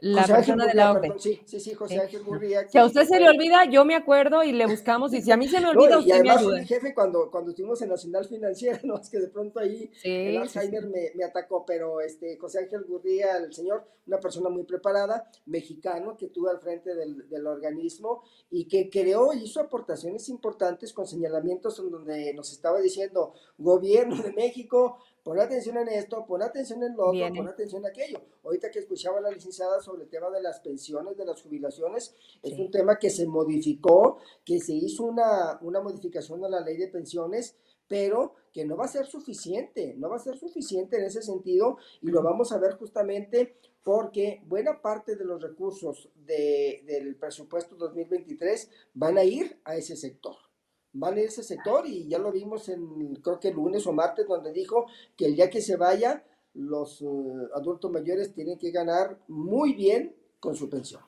[0.00, 1.18] la persona de la orden.
[1.18, 2.68] sí, sí, sí, José Ángel Gurría.
[2.68, 5.36] Si a usted se le olvida, yo me acuerdo y le buscamos, y si a
[5.36, 6.58] mí se me olvida, no, y usted me ayuda.
[6.58, 10.38] mi jefe cuando, cuando estuvimos en Nacional Financiera, no, es que de pronto ahí el
[10.38, 15.30] Alzheimer Me, me, atacó, pero este José Ángel Gurría, el señor, una persona muy preparada,
[15.46, 21.06] mexicano, que tuvo al frente del, del organismo y que creó, hizo aportaciones importantes con
[21.06, 26.82] señalamientos en donde nos estaba diciendo, gobierno de México, pon atención en esto, pon atención
[26.82, 28.20] en lo otro, pon atención en aquello.
[28.44, 32.14] Ahorita que escuchaba a la licenciada sobre el tema de las pensiones, de las jubilaciones,
[32.42, 36.76] es un tema que se modificó, que se hizo una, una modificación a la ley
[36.76, 37.56] de pensiones,
[37.88, 41.78] pero que no va a ser suficiente, no va a ser suficiente en ese sentido
[42.00, 47.76] y lo vamos a ver justamente porque buena parte de los recursos de, del presupuesto
[47.76, 50.49] 2023 van a ir a ese sector
[50.92, 54.26] van a ese sector y ya lo vimos en, creo que el lunes o martes,
[54.26, 54.86] donde dijo
[55.16, 56.24] que el día que se vaya,
[56.54, 57.06] los eh,
[57.54, 61.02] adultos mayores tienen que ganar muy bien con su pensión.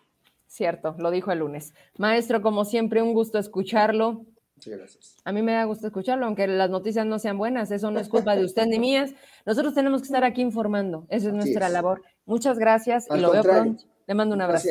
[0.46, 1.72] Cierto, lo dijo el lunes.
[1.96, 4.26] Maestro, como siempre, un gusto escucharlo.
[4.58, 5.16] Sí, gracias.
[5.24, 8.08] A mí me da gusto escucharlo, aunque las noticias no sean buenas, eso no es
[8.08, 9.12] culpa de usted ni mías.
[9.44, 12.02] Nosotros tenemos que estar aquí informando, esa es nuestra labor.
[12.26, 13.84] Muchas gracias y lo veo pronto.
[14.06, 14.68] Le mando un abrazo.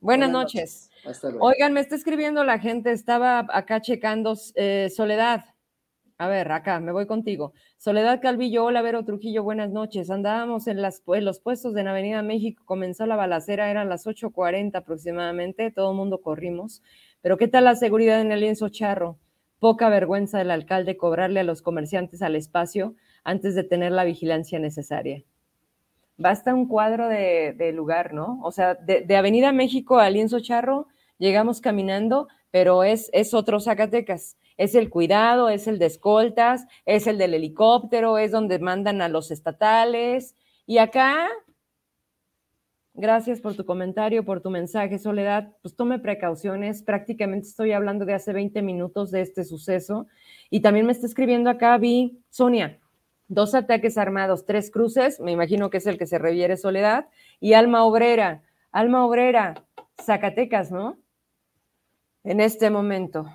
[0.00, 0.87] Buenas, noches.
[1.40, 5.44] Oigan, me está escribiendo la gente, estaba acá checando eh, Soledad.
[6.20, 7.52] A ver, acá, me voy contigo.
[7.76, 10.10] Soledad Calvillo, hola Vero Trujillo, buenas noches.
[10.10, 15.92] Andábamos en, los puestos de Avenida México, comenzó la balacera, eran las 8.40 aproximadamente, todo
[15.92, 16.82] el mundo corrimos.
[17.20, 19.18] Pero ¿qué tal la seguridad en el lienzo charro?
[19.60, 24.58] Poca vergüenza del alcalde cobrarle a los comerciantes al espacio antes de tener la vigilancia
[24.58, 25.24] necesaria
[26.18, 28.40] basta un cuadro de, lugar, ¿no?
[28.42, 34.36] O sea, de, Avenida México a Lienzo Charro llegamos caminando, pero es, es otro Zacatecas.
[34.56, 39.08] Es el cuidado, es el de escoltas, es el del helicóptero, es donde mandan a
[39.08, 40.34] los estatales.
[40.66, 41.28] Y acá,
[42.94, 45.54] gracias por tu comentario, por tu mensaje, Soledad.
[45.62, 46.82] Pues tome precauciones.
[46.82, 50.08] Prácticamente estoy hablando de hace 20 minutos de este suceso.
[50.50, 52.80] Y también me está escribiendo acá, vi, Sonia,
[53.28, 57.08] dos ataques armados, tres cruces, me imagino que es el que se reviere Soledad,
[57.40, 59.64] y Alma Obrera, Alma Obrera,
[60.02, 60.98] Zacatecas, ¿no?
[62.24, 63.26] En este momento,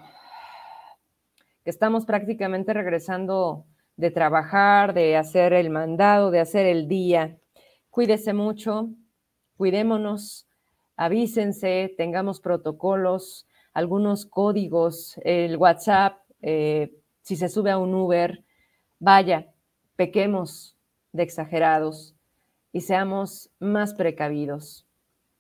[1.64, 3.66] que estamos prácticamente regresando
[3.96, 7.38] de trabajar, de hacer el mandado, de hacer el día.
[7.90, 8.90] Cuídese mucho,
[9.58, 10.48] cuidémonos,
[10.98, 18.44] avísense, tengamos protocolos, algunos códigos, el WhatsApp, eh, si se sube a un Uber,
[19.00, 19.53] vaya,
[19.96, 20.76] pequemos
[21.12, 22.16] de exagerados
[22.72, 24.86] y seamos más precavidos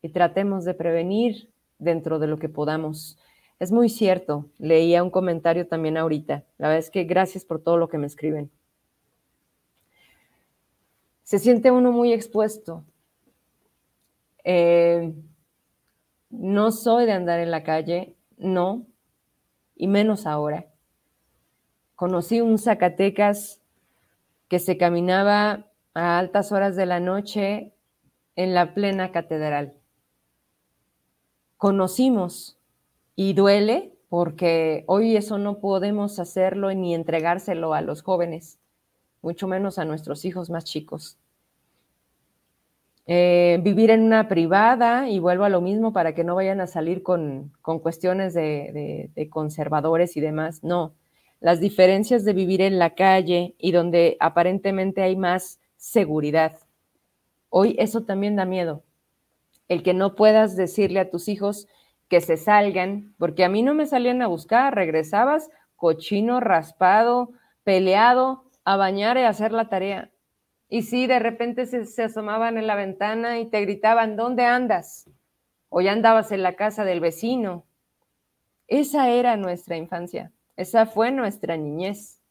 [0.02, 1.50] y tratemos de prevenir
[1.80, 3.18] dentro de lo que podamos.
[3.60, 6.44] Es muy cierto, leía un comentario también ahorita.
[6.58, 8.52] La verdad es que gracias por todo lo que me escriben.
[11.24, 12.84] Se siente uno muy expuesto.
[14.44, 15.14] Eh,
[16.30, 18.86] no soy de andar en la calle, no,
[19.76, 20.68] y menos ahora.
[21.96, 23.63] Conocí un Zacatecas
[24.54, 27.74] que se caminaba a altas horas de la noche
[28.36, 29.74] en la plena catedral.
[31.58, 32.60] Conocimos
[33.16, 38.60] y duele porque hoy eso no podemos hacerlo ni entregárselo a los jóvenes,
[39.24, 41.18] mucho menos a nuestros hijos más chicos.
[43.08, 46.68] Eh, vivir en una privada, y vuelvo a lo mismo para que no vayan a
[46.68, 47.52] salir con,
[47.82, 50.94] cuestiones de conservadores y demás, no
[51.44, 56.58] las diferencias de vivir en la calle y donde aparentemente hay más seguridad.
[57.50, 58.86] Hoy eso también da miedo.
[59.68, 61.68] El que no puedas decirle a tus hijos
[62.08, 67.34] que se salgan, porque a mí no me salían a buscar, regresabas cochino, raspado,
[67.66, 70.12] peleado, a bañar y a hacer la tarea.
[70.70, 75.10] Y sí, de repente se, se, asomaban en la ventana y te gritaban, ¿dónde andas?
[75.68, 77.66] O ya andabas en la casa del vecino.
[78.68, 80.32] Esa era nuestra infancia.
[80.56, 82.22] Esa fue nuestra niñez.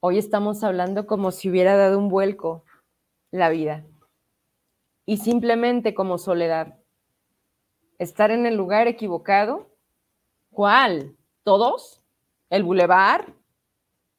[0.00, 2.64] Hoy estamos hablando como si hubiera dado un vuelco
[3.30, 3.86] la vida.
[5.06, 6.78] Y simplemente como soledad.
[7.98, 9.70] Estar en el lugar equivocado.
[10.50, 11.16] ¿Cuál?
[11.44, 12.02] ¿Todos?
[12.50, 13.32] ¿El bulevar?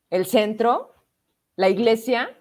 [0.09, 0.95] ¿El centro?
[1.55, 2.35] ¿La iglesia?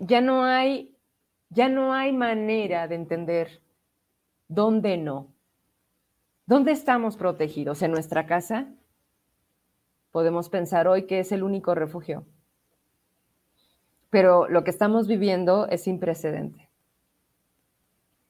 [0.00, 0.98] Ya no hay,
[1.50, 3.62] ya no hay manera de entender
[4.48, 5.35] dónde no.
[6.46, 7.82] ¿Dónde estamos protegidos?
[7.82, 8.68] ¿En nuestra casa?
[10.12, 12.24] Podemos pensar hoy que es el único refugio.
[14.08, 16.70] pero lo que estamos viviendo es sin precedente.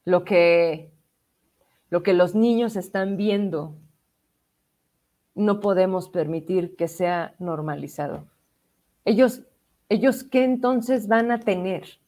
[0.03, 0.91] Lo que,
[1.89, 3.75] lo que los niños están viendo,
[5.35, 8.25] no podemos permitir que sea normalizado.
[9.05, 9.43] Ellos,
[9.87, 11.99] ellos ¿qué entonces van a tener?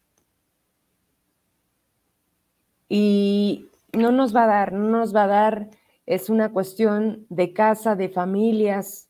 [2.89, 5.70] Y no nos va a dar, no nos va a dar,
[6.10, 9.10] es una cuestión de casa, de familias,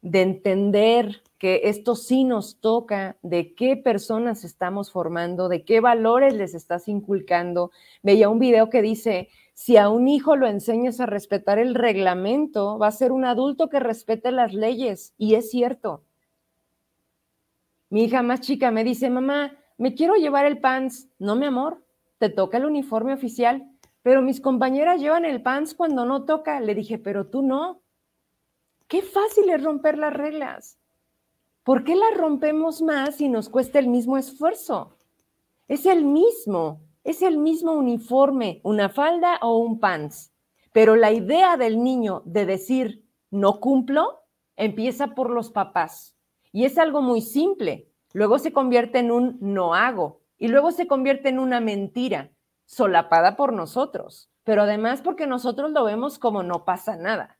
[0.00, 6.32] de entender que esto sí nos toca, de qué personas estamos formando, de qué valores
[6.32, 7.70] les estás inculcando.
[8.02, 12.78] Veía un video que dice, si a un hijo lo enseñas a respetar el reglamento,
[12.78, 15.12] va a ser un adulto que respete las leyes.
[15.18, 16.02] Y es cierto.
[17.90, 21.08] Mi hija más chica me dice, mamá, me quiero llevar el pants.
[21.18, 21.84] No, mi amor,
[22.16, 23.70] te toca el uniforme oficial.
[24.02, 26.60] Pero mis compañeras llevan el pants cuando no toca.
[26.60, 27.82] Le dije, pero tú no.
[28.86, 30.78] Qué fácil es romper las reglas.
[31.62, 34.96] ¿Por qué las rompemos más y nos cuesta el mismo esfuerzo?
[35.66, 40.32] Es el mismo, es el mismo uniforme, una falda o un pants.
[40.72, 44.22] Pero la idea del niño de decir no cumplo
[44.56, 46.16] empieza por los papás.
[46.52, 47.90] Y es algo muy simple.
[48.14, 52.30] Luego se convierte en un no hago y luego se convierte en una mentira
[52.68, 57.38] solapada por nosotros, pero además porque nosotros lo vemos como no pasa nada.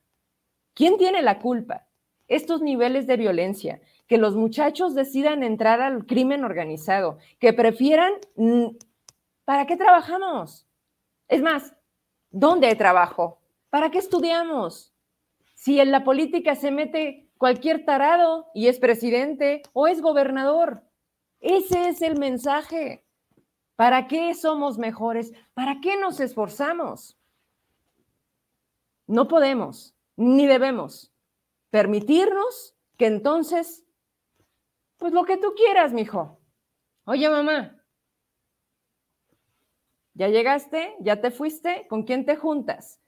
[0.73, 1.85] ¿Quién tiene la culpa?
[2.27, 8.69] Estos niveles de violencia, que los muchachos decidan entrar al crimen organizado, que prefieran, mm,
[9.45, 10.67] ¿para qué trabajamos?
[11.27, 11.75] Es más,
[12.31, 13.39] ¿dónde trabajo?
[13.69, 14.95] ¿Para qué estudiamos?
[15.53, 20.81] Si en la política se mete cualquier tarado y es presidente o es gobernador.
[21.39, 23.05] Ese es el mensaje.
[23.79, 25.31] ¿Para qué somos mejores?
[25.53, 27.17] ¿Para qué nos esforzamos?
[29.07, 31.13] No podemos ni debemos
[31.69, 33.85] permitirnos que entonces,
[34.97, 36.41] pues lo que tú quieras, mijo.
[37.05, 37.81] Oye, mamá,
[40.13, 42.99] ya llegaste, ya te fuiste, ¿con quién te juntas?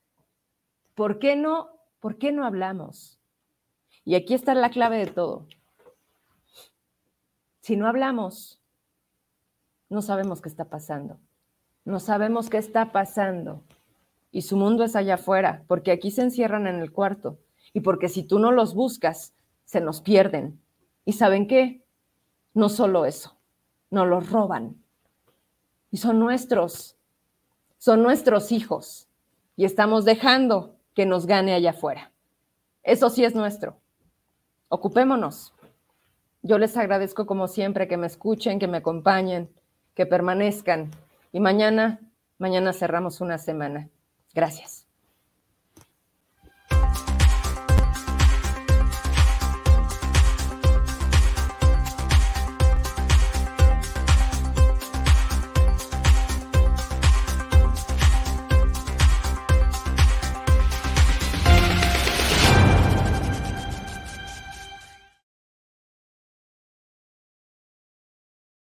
[0.96, 3.20] ¿Por qué no, por qué no hablamos?
[4.06, 5.48] Y aquí está la clave de todo.
[7.60, 8.61] Si no hablamos,
[9.92, 11.20] no sabemos qué está pasando.
[11.84, 13.62] No sabemos qué está pasando
[14.32, 17.40] y su mundo es allá afuera, porque aquí se encierran en el cuarto
[17.74, 19.34] y porque si tú no los buscas,
[19.66, 20.62] se nos pierden.
[21.04, 21.84] ¿Y saben qué?
[22.54, 23.38] No solo eso,
[23.90, 24.82] nos los roban.
[25.92, 26.96] Y son nuestros,
[27.78, 29.10] son nuestros hijos
[29.58, 32.14] y estamos dejando que nos gane allá afuera.
[32.84, 33.78] Eso sí es nuestro.
[34.70, 35.54] Ocupémonos.
[36.44, 39.50] Yo les agradezco como siempre que me escuchen, que me acompañen,
[40.02, 40.90] que permanezcan.
[41.32, 42.00] Y mañana,
[42.40, 43.90] mañana cerramos una semana.
[44.34, 44.81] Gracias.